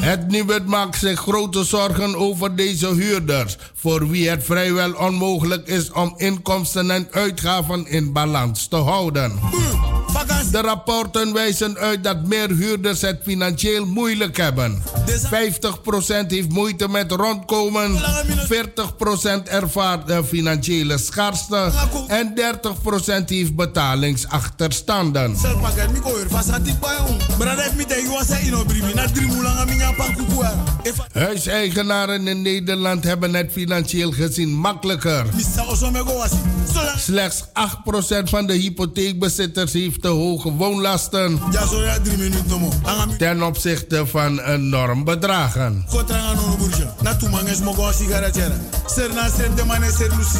Het 0.00 0.28
Nibud 0.28 0.66
maakt 0.66 0.98
zich 0.98 1.20
grote 1.20 1.64
zorgen 1.64 2.16
over 2.16 2.56
deze 2.56 2.94
huurders, 2.94 3.56
voor 3.74 4.08
wie 4.08 4.28
het 4.28 4.44
vrijwel 4.44 4.92
onmogelijk 4.92 5.66
is 5.66 5.92
om 5.92 6.14
inkomsten 6.16 6.90
en 6.90 7.08
uitgaven 7.10 7.86
in 7.86 8.12
balans 8.12 8.68
te 8.68 8.76
houden. 8.76 9.38
De 10.50 10.60
rapporten 10.60 11.32
wijzen 11.32 11.78
uit 11.78 12.04
dat 12.04 12.26
meer 12.26 12.48
huurders 12.48 13.00
het 13.00 13.20
financieel 13.24 13.86
moeilijk 13.86 14.36
hebben. 14.36 14.82
50% 16.24 16.26
heeft 16.26 16.48
moeite 16.48 16.88
met 16.88 17.12
rondkomen, 17.12 17.96
40% 17.96 19.42
ervaart 19.44 20.06
de 20.06 20.24
financiële 20.24 20.98
schaarste. 20.98 21.70
En 22.06 22.34
30% 23.20 23.24
heeft 23.24 23.54
betalingsachterstanden. 23.56 25.36
Huiseigenaren 31.12 32.28
in 32.28 32.42
Nederland 32.42 33.04
hebben 33.04 33.34
het 33.34 33.52
financieel 33.52 34.12
gezien 34.12 34.48
makkelijker. 34.48 35.26
Slechts 36.96 37.44
8% 37.44 37.48
van 38.24 38.46
de 38.46 38.52
hypotheekbezitters 38.52 39.72
heeft 39.72 40.02
te 40.08 40.14
hoge 40.14 40.52
woonlasten 40.52 41.40
ten 43.18 43.42
opzichte 43.42 44.06
van 44.06 44.40
enorm 44.40 45.04
bedragen. 45.04 45.84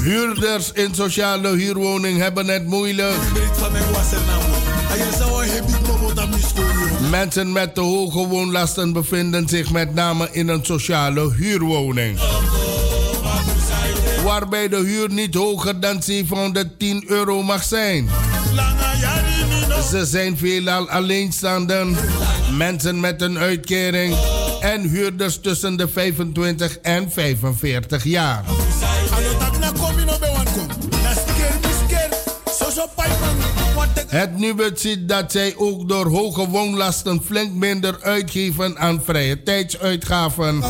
Huurders 0.03 0.73
in 0.73 0.95
sociale 0.95 1.49
huurwoning 1.49 2.19
hebben 2.19 2.49
het 2.49 2.67
moeilijk. 2.67 3.17
Mensen 7.11 7.53
met 7.53 7.75
te 7.75 7.81
hoge 7.81 8.27
woonlasten 8.27 8.93
bevinden 8.93 9.49
zich 9.49 9.71
met 9.71 9.95
name 9.95 10.29
in 10.33 10.49
een 10.49 10.65
sociale 10.65 11.33
huurwoning. 11.33 12.19
Waarbij 14.25 14.69
de 14.69 14.77
huur 14.77 15.11
niet 15.11 15.35
hoger 15.35 15.81
dan 15.81 16.03
710 16.03 17.05
euro 17.07 17.43
mag 17.43 17.63
zijn. 17.63 18.09
Ze 19.83 20.07
zijn 20.07 20.39
veelal 20.39 20.91
alleenstaanden, 20.91 21.97
mensen 22.57 23.01
met 23.01 23.23
een 23.23 23.39
uitkering. 23.39 24.17
En 24.61 24.89
huurders 24.89 25.39
tussen 25.41 25.77
de 25.77 25.89
25 25.89 26.79
en 26.79 27.11
45 27.11 28.05
jaar. 28.05 28.45
Het 34.09 34.39
Nubud 34.39 34.81
ziet 34.81 35.09
dat 35.09 35.33
zij 35.33 35.55
ook 35.57 35.89
door 35.89 36.07
hoge 36.07 36.49
woonlasten 36.49 37.23
flink 37.25 37.53
minder 37.53 37.99
uitgeven 38.03 38.79
aan 38.79 39.03
vrije 39.05 39.43
tijdsuitgaven, 39.43 40.65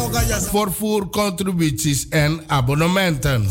vervoercontributies 0.51 2.09
en 2.09 2.43
abonnementen. 2.47 3.51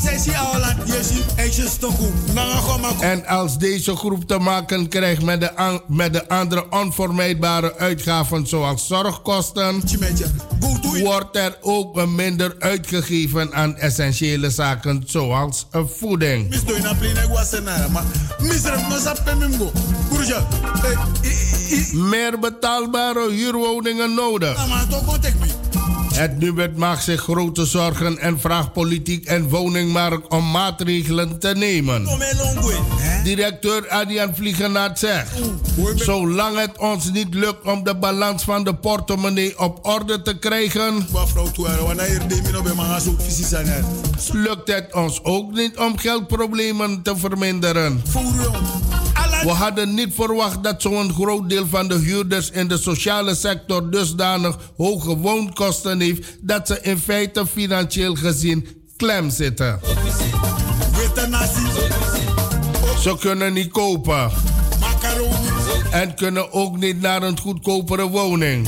En 3.00 3.26
als 3.26 3.58
deze 3.58 3.96
groep 3.96 4.28
te 4.28 4.40
maken 4.40 4.88
krijgt 4.88 5.24
met 5.24 5.42
de, 5.42 5.82
met 5.88 6.14
de 6.14 6.30
andere 6.30 6.66
onvermijdbare 6.70 7.78
uitgaven 7.78 8.48
zoals 8.48 8.88
zorgkosten, 8.88 9.82
wordt 11.04 11.36
er 11.36 11.58
ook 11.62 12.06
minder 12.06 12.56
uitgegeven 12.60 13.54
aan 13.54 13.76
essentiële 13.76 14.50
zaken 14.50 15.04
zoals 15.06 15.68
voeding. 15.72 16.56
Meer 21.92 22.40
betaalbare 22.40 23.30
huurwoningen 23.30 24.14
nodig. 24.14 24.58
Het 26.18 26.40
Nubert 26.40 26.78
maakt 26.78 27.04
zich 27.04 27.22
grote 27.22 27.66
zorgen 27.66 28.18
en 28.18 28.40
vraagt 28.40 28.74
politiek 28.74 29.26
en 29.26 29.50
woningmarkt 29.50 30.28
om 30.28 30.52
maatregelen 30.52 31.40
te 31.40 31.48
nemen. 31.48 32.08
Directeur 33.24 33.90
Adrian 33.90 34.36
Vliegenaert 34.36 35.00
zegt: 35.00 35.32
Zolang 35.96 36.60
het 36.60 36.78
ons 36.78 37.12
niet 37.12 37.34
lukt 37.34 37.66
om 37.66 37.84
de 37.84 37.96
balans 37.96 38.44
van 38.44 38.64
de 38.64 38.76
portemonnee 38.76 39.60
op 39.60 39.80
orde 39.82 40.22
te 40.22 40.38
krijgen, 40.38 41.08
lukt 44.32 44.68
het 44.68 44.94
ons 44.94 45.24
ook 45.24 45.54
niet 45.54 45.78
om 45.78 45.98
geldproblemen 45.98 47.02
te 47.02 47.18
verminderen. 47.18 48.02
We 49.48 49.54
hadden 49.54 49.94
niet 49.94 50.14
verwacht 50.14 50.64
dat 50.64 50.82
zo'n 50.82 51.14
groot 51.14 51.50
deel 51.50 51.68
van 51.68 51.88
de 51.88 51.96
huurders 51.96 52.50
in 52.50 52.68
de 52.68 52.78
sociale 52.78 53.36
sector 53.36 53.92
dusdanig 53.92 54.58
hoge 54.78 55.18
woonkosten 55.18 56.00
heeft 56.00 56.38
dat 56.42 56.68
ze 56.68 56.82
in 56.82 56.98
feite 56.98 57.48
financieel 57.48 58.16
gezien 58.16 58.68
klem 58.98 59.30
zitten. 59.30 59.80
Ze 63.02 63.16
kunnen 63.20 63.54
niet 63.54 63.72
kopen. 63.72 64.32
En 65.92 66.16
kunnen 66.16 66.54
ook 66.54 66.78
niet 66.78 67.02
naar 67.02 67.24
een 67.24 67.40
goedkopere 67.40 68.08
woning. 68.10 68.68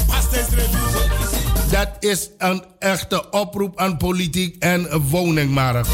Dat 1.72 1.90
is 2.00 2.30
een 2.38 2.64
echte 2.80 3.30
oproep 3.30 3.80
aan 3.80 3.98
politiek 3.98 4.56
en 4.60 5.10
woningmarkt. 5.10 5.90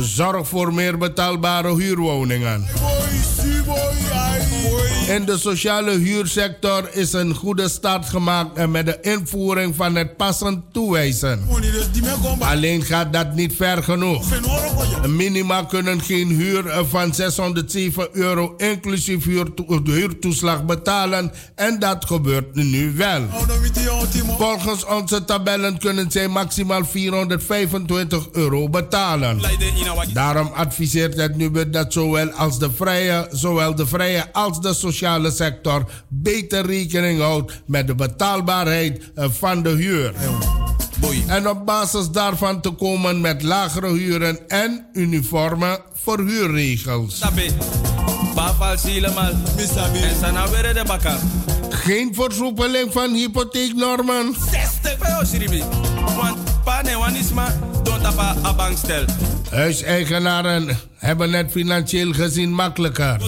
Zorg 0.00 0.48
voor 0.48 0.74
meer 0.74 0.98
betaalbare 0.98 1.74
huurwoningen. 1.74 2.66
In 5.08 5.24
de 5.24 5.38
sociale 5.38 5.90
huursector 5.90 6.88
is 6.92 7.12
een 7.12 7.34
goede 7.34 7.68
start 7.68 8.08
gemaakt 8.08 8.66
met 8.66 8.86
de 8.86 8.98
invoering 9.00 9.74
van 9.76 9.94
het 9.94 10.16
passend 10.16 10.62
toewijzen. 10.72 11.48
Alleen 12.38 12.82
gaat 12.82 13.12
dat 13.12 13.34
niet 13.34 13.54
ver 13.56 13.82
genoeg. 13.82 14.24
Minima 15.06 15.62
kunnen 15.62 16.00
geen 16.00 16.28
huur 16.28 16.84
van 16.88 17.14
607 17.14 18.08
euro 18.12 18.54
inclusief 18.56 19.24
huurto- 19.24 19.82
huurtoeslag 19.84 20.64
betalen 20.64 21.32
en 21.54 21.78
dat 21.78 22.04
gebeurt 22.04 22.54
nu 22.54 22.92
wel. 22.96 23.22
Volgens 24.38 24.84
onze 24.84 25.24
tabellen 25.24 25.78
kunnen 25.78 26.10
zij 26.10 26.28
maximaal 26.28 26.84
425 26.84 28.28
euro 28.32 28.68
betalen. 28.68 29.40
Daarom 30.12 30.50
adviseert 30.54 31.16
het 31.16 31.36
nu 31.36 31.70
dat 31.70 31.92
zowel 31.92 32.30
als 32.30 32.58
de 32.58 32.70
vrij 32.76 32.95
zowel 33.30 33.74
de 33.74 33.86
vrije 33.86 34.32
als 34.32 34.60
de 34.60 34.74
sociale 34.74 35.30
sector 35.30 35.84
beter 36.08 36.66
rekening 36.66 37.20
houdt 37.20 37.62
met 37.66 37.86
de 37.86 37.94
betaalbaarheid 37.94 39.10
eh, 39.14 39.24
van 39.30 39.62
de 39.62 39.68
huur. 39.68 40.14
En 41.26 41.48
op 41.48 41.66
basis 41.66 42.10
daarvan 42.10 42.60
te 42.60 42.70
komen 42.70 43.20
met 43.20 43.42
lagere 43.42 43.92
huren 43.92 44.48
en 44.48 44.86
uniforme 44.92 45.80
verhuurregels. 46.02 47.18
Geen 51.68 52.14
versoepeling 52.14 52.92
van 52.92 53.14
hypotheeknormen. 53.14 54.34
60 56.66 56.74
Want 56.74 56.74
pa 56.74 56.82
ne 56.82 56.96
wanisma 56.98 57.46
don't 57.84 58.02
tapa 58.02 58.36
a 58.44 58.54
bankstel. 58.54 59.04
Huiseigenaren 59.50 60.78
hebben 60.96 61.32
het 61.32 61.50
financieel 61.50 62.12
gezien 62.12 62.52
makkelijker. 62.52 63.20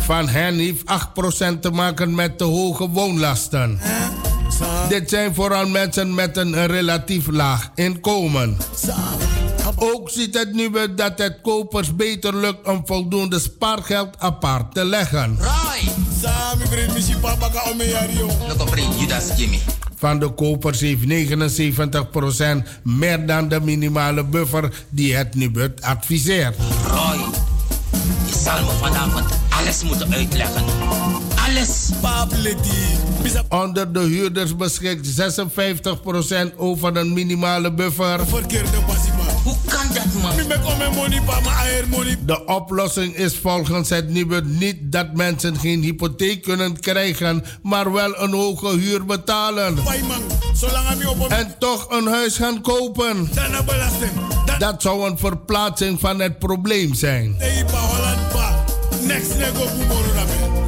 Van 0.00 0.28
hen 0.28 0.54
heeft 0.54 0.82
8% 1.56 1.60
te 1.60 1.70
maken 1.70 2.14
met 2.14 2.38
te 2.38 2.44
hoge 2.44 2.88
woonlasten. 2.88 3.80
Dit 4.88 5.10
zijn 5.10 5.34
vooral 5.34 5.68
mensen 5.68 6.14
met 6.14 6.36
een 6.36 6.66
relatief 6.66 7.26
laag 7.26 7.70
inkomen. 7.74 8.56
Ook 9.76 10.10
ziet 10.10 10.38
het 10.38 10.52
nu 10.52 10.70
dat 10.94 11.18
het 11.18 11.38
kopers 11.42 11.96
beter 11.96 12.36
lukt 12.36 12.68
om 12.68 12.82
voldoende 12.84 13.40
spaargeld 13.40 14.18
apart 14.18 14.74
te 14.74 14.84
leggen. 14.84 15.38
Van 19.96 20.18
de 20.18 20.28
kopers 20.28 20.80
heeft 20.80 21.02
79% 21.02 21.06
meer 22.82 23.26
dan 23.26 23.48
de 23.48 23.60
minimale 23.60 24.24
buffer 24.24 24.72
die 24.88 25.14
het 25.14 25.34
Nubud 25.34 25.82
adviseert. 25.82 26.56
Roy, 26.86 27.16
je 28.26 28.38
zal 28.44 28.64
me 28.64 28.70
vanavond 28.80 29.26
alles 29.50 29.82
moeten 29.82 30.14
uitleggen. 30.14 30.64
Alles. 31.48 31.90
Onder 33.48 33.92
de 33.92 34.00
huurders 34.00 34.56
beschikt 34.56 35.06
56% 35.06 36.56
over 36.56 36.96
een 36.96 37.12
minimale 37.12 37.72
buffer. 37.72 38.20
Hoe 39.42 39.56
kan 39.66 39.86
dat, 39.94 40.22
man? 40.22 40.36
De 42.26 42.44
oplossing 42.44 43.16
is 43.16 43.36
volgens 43.36 43.88
het 43.88 44.08
nieuwe 44.08 44.42
niet 44.44 44.76
dat 44.80 45.14
mensen 45.14 45.58
geen 45.58 45.82
hypotheek 45.82 46.42
kunnen 46.42 46.80
krijgen, 46.80 47.44
maar 47.62 47.92
wel 47.92 48.18
een 48.18 48.32
hoge 48.32 48.68
huur 48.68 49.04
betalen. 49.04 49.78
En 51.28 51.54
toch 51.58 51.90
een 51.90 52.06
huis 52.06 52.36
gaan 52.36 52.60
kopen. 52.60 53.30
Dat 54.58 54.82
zou 54.82 55.10
een 55.10 55.18
verplaatsing 55.18 56.00
van 56.00 56.20
het 56.20 56.38
probleem 56.38 56.94
zijn. 56.94 57.36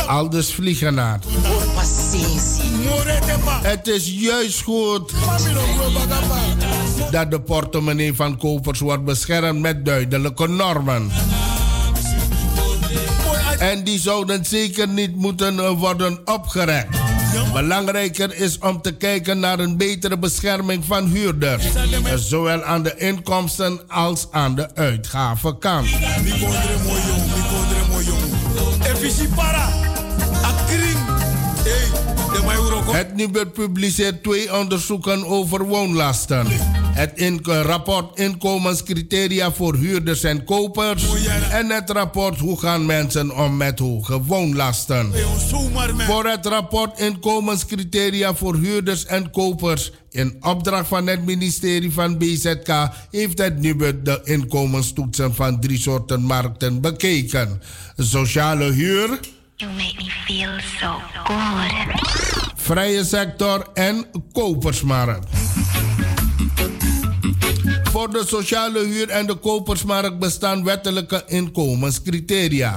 Aldus 0.06 0.54
Vliegenaar. 0.54 1.20
Het 3.62 3.88
is 3.88 4.10
juist 4.10 4.62
goed 4.62 5.12
dat 7.10 7.30
de 7.30 7.40
portemonnee 7.40 8.14
van 8.14 8.36
kopers 8.38 8.80
wordt 8.80 9.04
beschermd 9.04 9.60
met 9.60 9.84
duidelijke 9.84 10.48
normen. 10.48 11.10
En 13.58 13.84
die 13.84 13.98
zouden 13.98 14.44
zeker 14.44 14.88
niet 14.88 15.16
moeten 15.16 15.76
worden 15.76 16.18
opgerekt. 16.24 16.96
Belangrijker 17.52 18.34
is 18.36 18.58
om 18.58 18.82
te 18.82 18.92
kijken 18.92 19.40
naar 19.40 19.58
een 19.58 19.76
betere 19.76 20.18
bescherming 20.18 20.84
van 20.84 21.06
huurders. 21.06 21.64
Zowel 22.16 22.62
aan 22.62 22.82
de 22.82 22.96
inkomsten 22.96 23.80
als 23.88 24.26
aan 24.30 24.54
de 24.54 24.74
uitgavenkant. 24.74 25.88
Het 32.94 33.14
Nibud 33.14 33.52
publiceert 33.52 34.22
twee 34.22 34.58
onderzoeken 34.58 35.26
over 35.26 35.64
woonlasten. 35.64 36.46
Het 36.94 37.12
in 37.14 37.40
rapport 37.42 38.18
inkomenscriteria 38.18 39.52
voor 39.52 39.74
huurders 39.74 40.22
en 40.22 40.44
kopers. 40.44 41.04
En 41.50 41.70
het 41.70 41.90
rapport 41.90 42.38
hoe 42.38 42.58
gaan 42.58 42.86
mensen 42.86 43.36
om 43.36 43.56
met 43.56 43.78
hoge 43.78 44.22
woonlasten. 44.22 45.12
Voor 45.98 46.26
het 46.26 46.46
rapport 46.46 46.98
inkomenscriteria 46.98 48.34
voor 48.34 48.54
huurders 48.54 49.06
en 49.06 49.30
kopers. 49.30 49.92
In 50.10 50.36
opdracht 50.40 50.88
van 50.88 51.06
het 51.06 51.24
ministerie 51.24 51.92
van 51.92 52.18
BZK 52.18 52.88
heeft 53.10 53.38
het 53.38 53.58
Nibud 53.58 54.04
de 54.04 54.20
inkomenstoetsen 54.24 55.34
van 55.34 55.60
drie 55.60 55.78
soorten 55.78 56.22
markten 56.22 56.80
bekeken. 56.80 57.62
Sociale 57.96 58.72
huur. 58.72 59.20
You 59.56 59.72
make 59.72 59.96
me 59.98 60.10
feel 60.26 60.60
so 60.80 61.00
good. 61.24 62.33
Vrije 62.64 63.04
sector 63.04 63.66
en 63.74 64.06
kopersmarkt. 64.32 65.28
Voor 67.82 68.10
de 68.10 68.22
sociale 68.26 68.84
huur 68.84 69.08
en 69.08 69.26
de 69.26 69.34
kopersmarkt 69.34 70.18
bestaan 70.18 70.64
wettelijke 70.64 71.22
inkomenscriteria. 71.26 72.76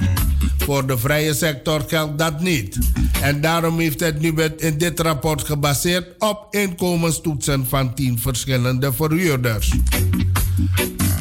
Voor 0.57 0.87
de 0.87 0.97
vrije 0.97 1.33
sector 1.33 1.83
geldt 1.87 2.17
dat 2.17 2.39
niet. 2.39 2.77
En 3.21 3.41
daarom 3.41 3.79
heeft 3.79 3.99
het 3.99 4.19
nu 4.19 4.33
in 4.57 4.77
dit 4.77 4.99
rapport 4.99 5.43
gebaseerd 5.43 6.07
op 6.17 6.47
inkomenstoetsen 6.49 7.65
van 7.67 7.93
10 7.93 8.19
verschillende 8.19 8.93
verhuurders. 8.93 9.73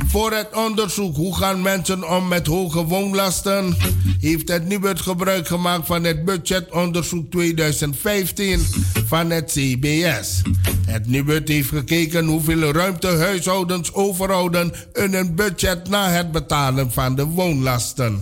Voor 0.08 0.32
het 0.32 0.56
onderzoek 0.56 1.16
hoe 1.16 1.36
gaan 1.36 1.62
mensen 1.62 2.10
om 2.10 2.28
met 2.28 2.46
hoge 2.46 2.84
woonlasten, 2.84 3.76
heeft 4.20 4.48
het 4.48 4.68
Nibud 4.68 5.00
gebruik 5.00 5.46
gemaakt 5.46 5.86
van 5.86 6.04
het 6.04 6.24
budgetonderzoek 6.24 7.30
2015 7.30 8.60
van 9.06 9.30
het 9.30 9.50
CBS. 9.50 10.42
Het 10.86 11.08
Nibud 11.08 11.48
heeft 11.48 11.68
gekeken 11.68 12.26
hoeveel 12.26 12.72
ruimte 12.72 13.08
huishoudens 13.08 13.94
overhouden 13.94 14.72
in 14.92 15.12
hun 15.12 15.34
budget 15.34 15.88
na 15.88 16.10
het 16.10 16.32
betalen 16.32 16.92
van 16.92 17.14
de 17.14 17.24
woonlasten. 17.24 18.18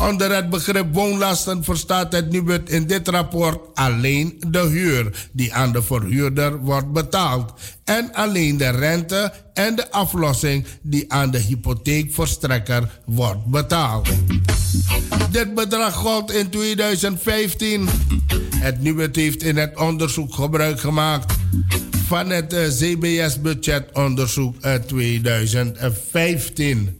Onder 0.00 0.34
het 0.34 0.50
begrip 0.50 0.94
woonlasten 0.94 1.64
verstaat 1.64 2.12
het 2.12 2.30
Nibud 2.30 2.70
in 2.70 2.86
dit 2.86 3.08
rapport 3.08 3.58
alleen 3.74 4.42
de 4.48 4.60
huur 4.60 5.28
die 5.32 5.54
aan 5.54 5.72
de 5.72 5.82
verhuurder 5.82 6.58
wordt 6.58 6.92
betaald 6.92 7.52
en 7.84 8.12
alleen 8.12 8.56
de 8.56 8.68
rente 8.68 9.32
en 9.54 9.76
de 9.76 9.90
aflossing 9.90 10.66
die 10.82 11.12
aan 11.12 11.30
de 11.30 11.38
hypotheekverstrekker 11.38 13.00
wordt 13.04 13.44
betaald. 13.44 14.08
Dit 15.30 15.54
bedrag 15.54 15.94
gold 15.94 16.32
in 16.32 16.50
2015. 16.50 17.88
Het 18.56 18.80
nieuwe 18.80 19.08
heeft 19.12 19.42
in 19.42 19.56
het 19.56 19.78
onderzoek 19.78 20.34
gebruik 20.34 20.80
gemaakt 20.80 21.34
van 22.06 22.30
het 22.30 22.52
uh, 22.52 22.68
CBS-budgetonderzoek 22.68 24.64
uh, 24.64 24.74
2015. 24.74 26.98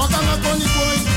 Wakanga 0.00 0.36
koni 0.42 0.64
boy. 0.64 1.09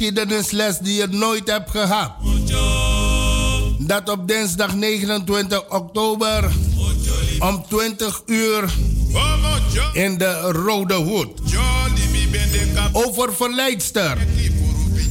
Geschiedenisles 0.00 0.78
die 0.78 0.94
je 0.94 1.06
nooit 1.06 1.50
hebt 1.50 1.70
gehad. 1.70 2.12
Dat 3.78 4.08
op 4.08 4.28
dinsdag 4.28 4.74
29 4.74 5.68
oktober 5.68 6.50
om 7.38 7.64
20 7.68 8.22
uur 8.26 8.72
in 9.92 10.18
de 10.18 10.40
Rode 10.40 10.94
Hoed. 10.94 11.40
Over 12.92 13.34
verleidster. 13.34 14.18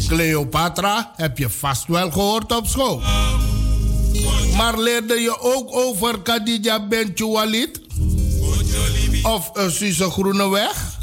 Cleopatra 0.08 1.14
heb 1.16 1.38
je 1.38 1.50
vast 1.50 1.88
wel 1.88 2.12
gehoord 2.12 2.56
op 2.56 2.68
school. 2.68 3.02
Maar 4.58 4.80
leerde 4.80 5.14
je 5.14 5.40
ook 5.40 5.76
over 5.76 6.22
Khadija 6.22 6.88
Ben 6.88 7.14
Walid? 7.16 7.82
Of 9.22 9.52
uh, 9.58 9.70
Suze 9.70 10.10
Groeneweg? 10.10 10.98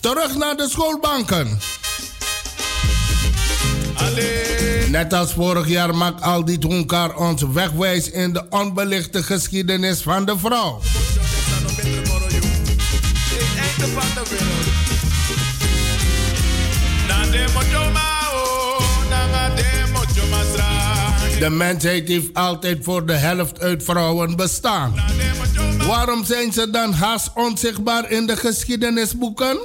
Terug 0.00 0.36
naar 0.36 0.56
de 0.56 0.68
schoolbanken. 0.68 1.58
Net 4.90 5.12
als 5.12 5.32
vorig 5.32 5.68
jaar 5.68 5.94
maakt 5.94 6.22
Aldit 6.22 6.62
Honkar 6.62 7.16
ons 7.16 7.42
wegwijs 7.52 8.10
in 8.10 8.32
de 8.32 8.48
onbelichte 8.50 9.22
geschiedenis 9.22 10.02
van 10.02 10.24
de 10.24 10.38
vrouw. 10.38 10.80
De 21.38 21.50
mensheid 21.50 22.08
heeft 22.08 22.34
altijd 22.34 22.78
voor 22.82 23.06
de 23.06 23.12
helft 23.12 23.60
uit 23.60 23.84
vrouwen 23.84 24.36
bestaan. 24.36 24.94
Waarom 25.86 26.24
zijn 26.24 26.52
ze 26.52 26.70
dan 26.70 26.92
haast 26.92 27.30
onzichtbaar 27.34 28.10
in 28.10 28.26
de 28.26 28.36
geschiedenisboeken? 28.36 29.58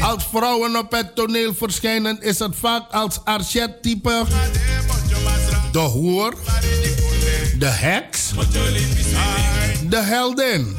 Als 0.00 0.26
vrouwen 0.32 0.76
op 0.76 0.92
het 0.92 1.14
toneel 1.14 1.54
verschijnen, 1.54 2.22
is 2.22 2.38
het 2.38 2.56
vaak 2.56 2.92
als 2.92 3.20
archetype 3.24 4.24
de 5.72 5.78
hoer, 5.78 6.34
de 7.58 7.66
heks, 7.66 8.30
de 9.88 9.96
heldin. 9.96 10.76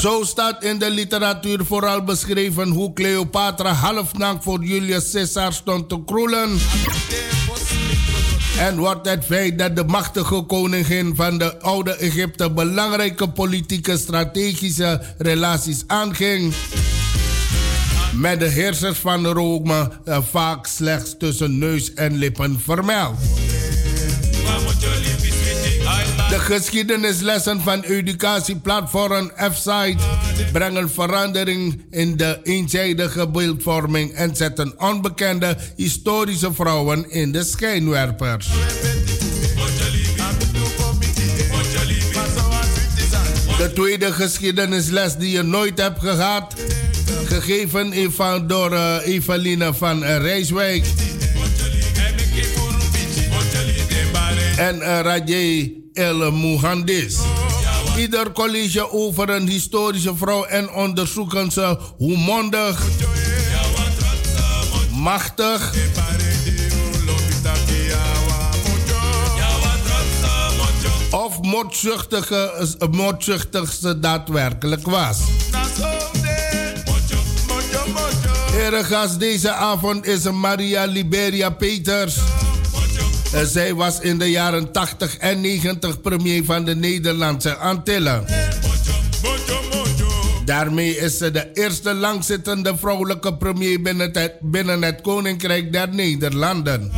Zo 0.00 0.24
staat 0.24 0.62
in 0.62 0.78
de 0.78 0.90
literatuur 0.90 1.64
vooral 1.64 2.04
beschreven 2.04 2.68
hoe 2.68 2.92
Cleopatra 2.92 3.72
halfnaakt 3.72 4.44
voor 4.44 4.64
Julius 4.64 5.10
Caesar 5.10 5.52
stond 5.52 5.88
te 5.88 6.02
kroelen. 6.06 6.58
En 8.58 8.76
wordt 8.76 9.08
het 9.08 9.24
feit 9.24 9.58
dat 9.58 9.76
de 9.76 9.84
machtige 9.84 10.42
koningin 10.42 11.14
van 11.14 11.38
de 11.38 11.60
oude 11.60 11.96
Egypte 11.96 12.50
belangrijke 12.50 13.28
politieke 13.28 13.98
strategische 13.98 15.00
relaties 15.18 15.84
aanging 15.86 16.54
met 18.14 18.40
de 18.40 18.48
heersers 18.48 18.98
van 18.98 19.26
Rome 19.26 19.90
eh, 20.04 20.18
vaak 20.30 20.66
slechts 20.66 21.14
tussen 21.18 21.58
neus 21.58 21.94
en 21.94 22.16
lippen 22.16 22.60
vermeld. 22.60 23.18
De 26.36 26.42
geschiedenislessen 26.42 27.60
van 27.60 27.82
educatieplatform 27.82 29.32
F-Site 29.52 29.96
brengen 30.52 30.90
verandering 30.90 31.84
in 31.90 32.16
de 32.16 32.40
eenzijdige 32.42 33.28
beeldvorming 33.28 34.12
en 34.12 34.36
zetten 34.36 34.80
onbekende 34.80 35.56
historische 35.76 36.54
vrouwen 36.54 37.10
in 37.10 37.32
de 37.32 37.44
schijnwerpers. 37.44 38.48
De 43.58 43.70
tweede 43.74 44.12
geschiedenisles 44.12 45.16
die 45.16 45.30
je 45.30 45.42
nooit 45.42 45.80
hebt 45.80 46.00
gehad, 46.00 46.54
gegeven 47.24 47.92
door 48.46 48.72
uh, 48.72 48.96
Eveline 49.04 49.74
van 49.74 50.04
Rijswijk. 50.04 50.84
En 54.56 54.80
Rajay 54.80 55.74
El 55.92 56.32
Muhandis. 56.32 57.18
Ieder 57.96 58.32
college 58.32 58.92
over 58.92 59.28
een 59.28 59.48
historische 59.48 60.16
vrouw 60.16 60.44
en 60.44 60.70
onderzoeken 60.70 61.50
ze 61.50 61.78
hoe 61.96 62.16
mondig, 62.16 62.82
machtig 64.92 65.74
of 71.10 71.40
moordzuchtig 72.90 73.72
ze 73.72 73.98
daadwerkelijk 74.00 74.86
was. 74.86 75.18
Eregas 78.56 79.18
deze 79.18 79.52
avond 79.52 80.06
is 80.06 80.30
Maria 80.30 80.84
Liberia 80.84 81.50
Peters. 81.50 82.14
Zij 83.44 83.74
was 83.74 84.00
in 84.00 84.18
de 84.18 84.30
jaren 84.30 84.72
80 84.72 85.16
en 85.16 85.40
90 85.40 86.00
premier 86.00 86.44
van 86.44 86.64
de 86.64 86.74
Nederlandse 86.74 87.56
Antillen. 87.56 88.24
Daarmee 90.44 90.96
is 90.96 91.18
ze 91.18 91.30
de 91.30 91.50
eerste 91.52 91.94
langzittende 91.94 92.76
vrouwelijke 92.76 93.34
premier 93.34 93.82
binnen 94.50 94.82
het, 94.82 95.00
Koninkrijk 95.02 95.72
der 95.72 95.88
Nederlanden. 95.88 96.90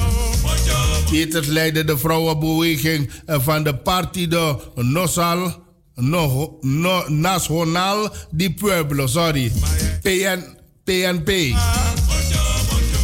Peters 1.11 1.47
leidde 1.47 1.85
de 1.85 1.99
vrouwenbeweging 1.99 3.11
van 3.27 3.63
de 3.63 3.77
Partido 3.77 4.63
Nosal, 4.75 5.53
no, 5.95 6.59
no, 6.61 7.09
Nacional 7.09 8.11
di 8.31 8.55
Pueblo, 8.55 9.07
sorry, 9.07 9.53
PN, 10.03 10.45
PNP 10.85 11.31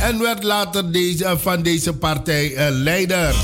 en 0.04 0.18
werd 0.18 0.42
later 0.42 0.92
deze, 0.92 1.36
van 1.38 1.62
deze 1.62 1.92
partij 1.92 2.50
uh, 2.50 2.66
leider. 2.70 3.34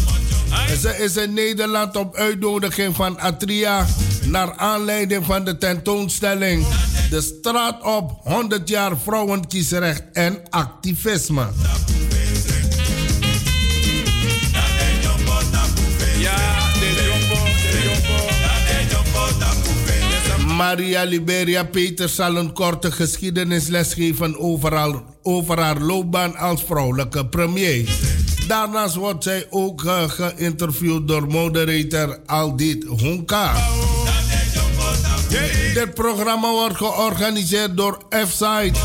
Ze 0.81 0.97
is 0.99 1.17
in 1.17 1.33
Nederland 1.33 1.97
op 1.97 2.15
uitnodiging 2.15 2.97
van 2.97 3.19
Atria 3.19 3.87
naar 4.25 4.57
aanleiding 4.57 5.25
van 5.25 5.45
de 5.45 5.59
tentoonstelling 5.59 6.67
De 7.11 7.21
straat 7.21 7.83
op 7.83 8.21
100 8.23 8.69
jaar 8.69 8.99
vrouwenkiesrecht 8.99 10.03
en 10.13 10.43
activisme. 10.51 11.47
Maria 20.61 21.05
Liberia 21.05 21.65
Peters 21.65 22.15
zal 22.15 22.37
een 22.37 22.53
korte 22.53 22.93
geschiedenisles 22.93 23.95
geven 23.95 24.39
over, 24.39 25.03
over 25.23 25.59
haar 25.59 25.81
loopbaan 25.81 26.37
als 26.37 26.65
vrouwelijke 26.65 27.27
premier. 27.27 27.89
Daarnaast 28.49 28.95
wordt 28.95 29.25
zij 29.25 29.47
ook 29.51 29.83
uh, 29.83 30.03
geïnterviewd 30.09 31.09
door 31.09 31.27
moderator 31.27 32.19
Aldit 32.27 32.85
Honka. 32.85 33.55
Dit 35.75 35.95
programma 35.95 36.51
wordt 36.51 36.77
georganiseerd 36.77 37.77
door 37.77 38.03
F-Site 38.27 38.79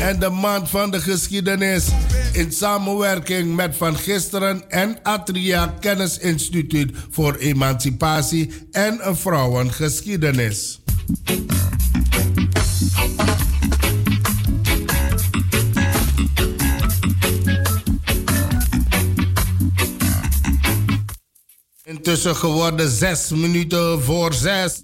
en 0.00 0.18
de 0.18 0.30
Maand 0.30 0.70
van 0.70 0.90
de 0.90 1.00
Geschiedenis 1.00 1.84
in 2.32 2.52
samenwerking 2.52 3.54
met 3.54 3.76
Van 3.76 3.96
Gisteren 3.96 4.70
en 4.70 4.98
Atria 5.02 5.74
Kennisinstituut 5.80 6.96
voor 7.10 7.34
Emancipatie 7.34 8.50
en 8.70 9.00
Vrouwengeschiedenis. 9.16 10.80
Intussen 21.84 22.36
geworden 22.36 22.90
zes 22.90 23.30
minuten 23.30 24.02
voor 24.02 24.34
zes. 24.34 24.82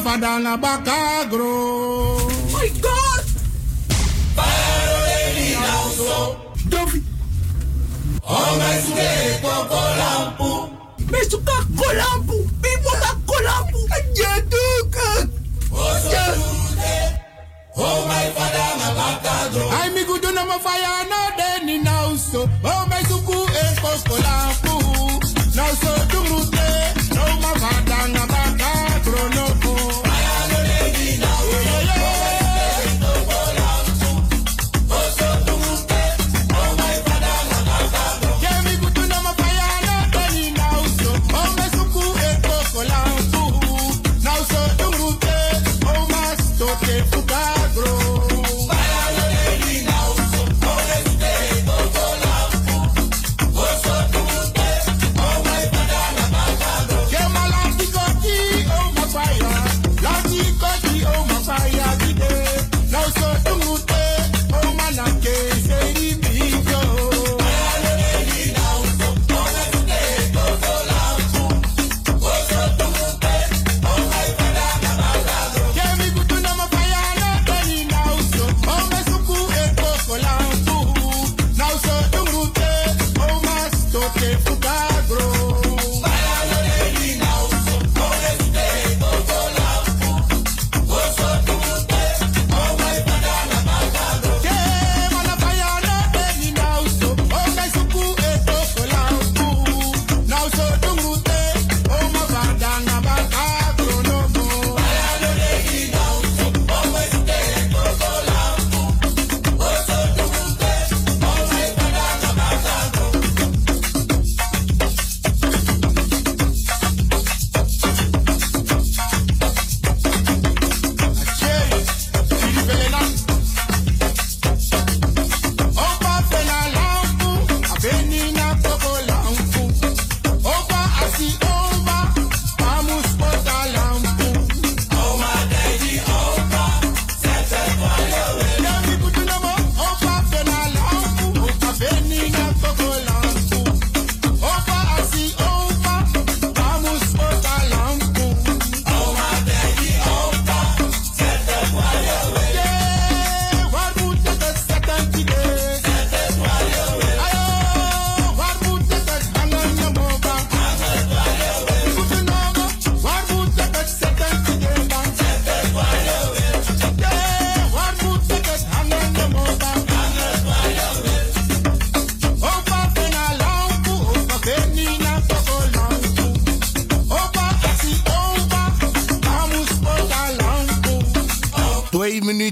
fadana 0.00 0.56
baka 0.56 1.24
gro. 1.30 2.16
Oh 2.16 2.30
My 2.52 2.68
God! 2.84 3.24
Paroleni 4.36 5.48
nauso. 5.64 6.36
Dovi. 6.68 7.00
Omesuke 8.24 9.08
kokolampu. 9.42 10.50
Mesuka 11.12 11.56
kolampu. 11.78 12.36
Bibola 12.62 13.10
kolampu. 13.26 13.78
Ajaduka. 13.96 15.08
Osuke. 15.72 16.24
Oh 17.76 18.06
my 18.08 18.26
father, 18.36 18.68
my 18.80 18.90
bakagro. 18.98 19.66
I 19.84 19.88
mi 19.94 20.04
gudu 20.04 20.32
na 20.34 20.44
mafaya 20.44 21.04
na 21.10 21.20
deni 21.38 21.78
nauso. 21.84 22.48
e 22.64 23.62
ekos 23.72 24.02
kolampu. 24.08 24.74
Nauso 25.56 25.92
dumruta. 26.10 26.59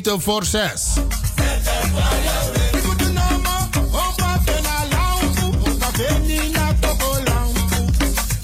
minuten 0.08 0.20
voor. 0.20 0.44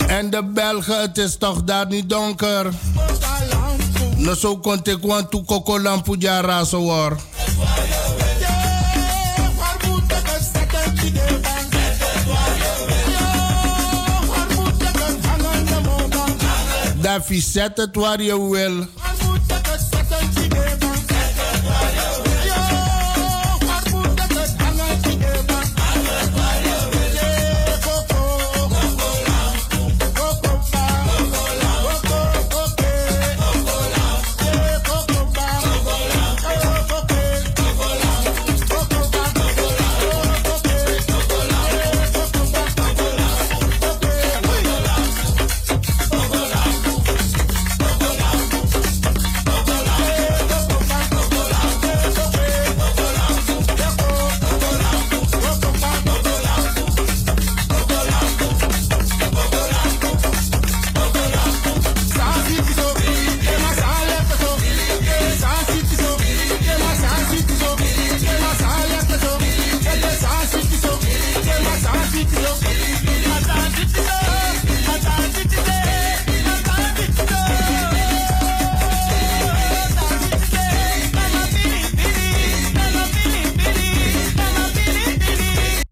En 0.06 0.30
de 0.30 0.44
Belgen, 0.44 1.00
het 1.00 1.18
is 1.18 1.36
toch 1.36 1.64
daar 1.64 1.86
niet 1.86 2.08
donker. 2.08 2.72
No 4.16 4.34
zo 4.34 4.58
kontek 4.58 5.02
wan 5.02 5.28
tu 5.28 5.42
koko 5.42 5.80
lampu 5.80 6.16
jara. 6.18 6.64
Daffy 17.00 17.40
zet 17.40 17.76
het 17.76 17.96
waar 17.96 18.22
je 18.22 18.48
wil. 18.50 19.03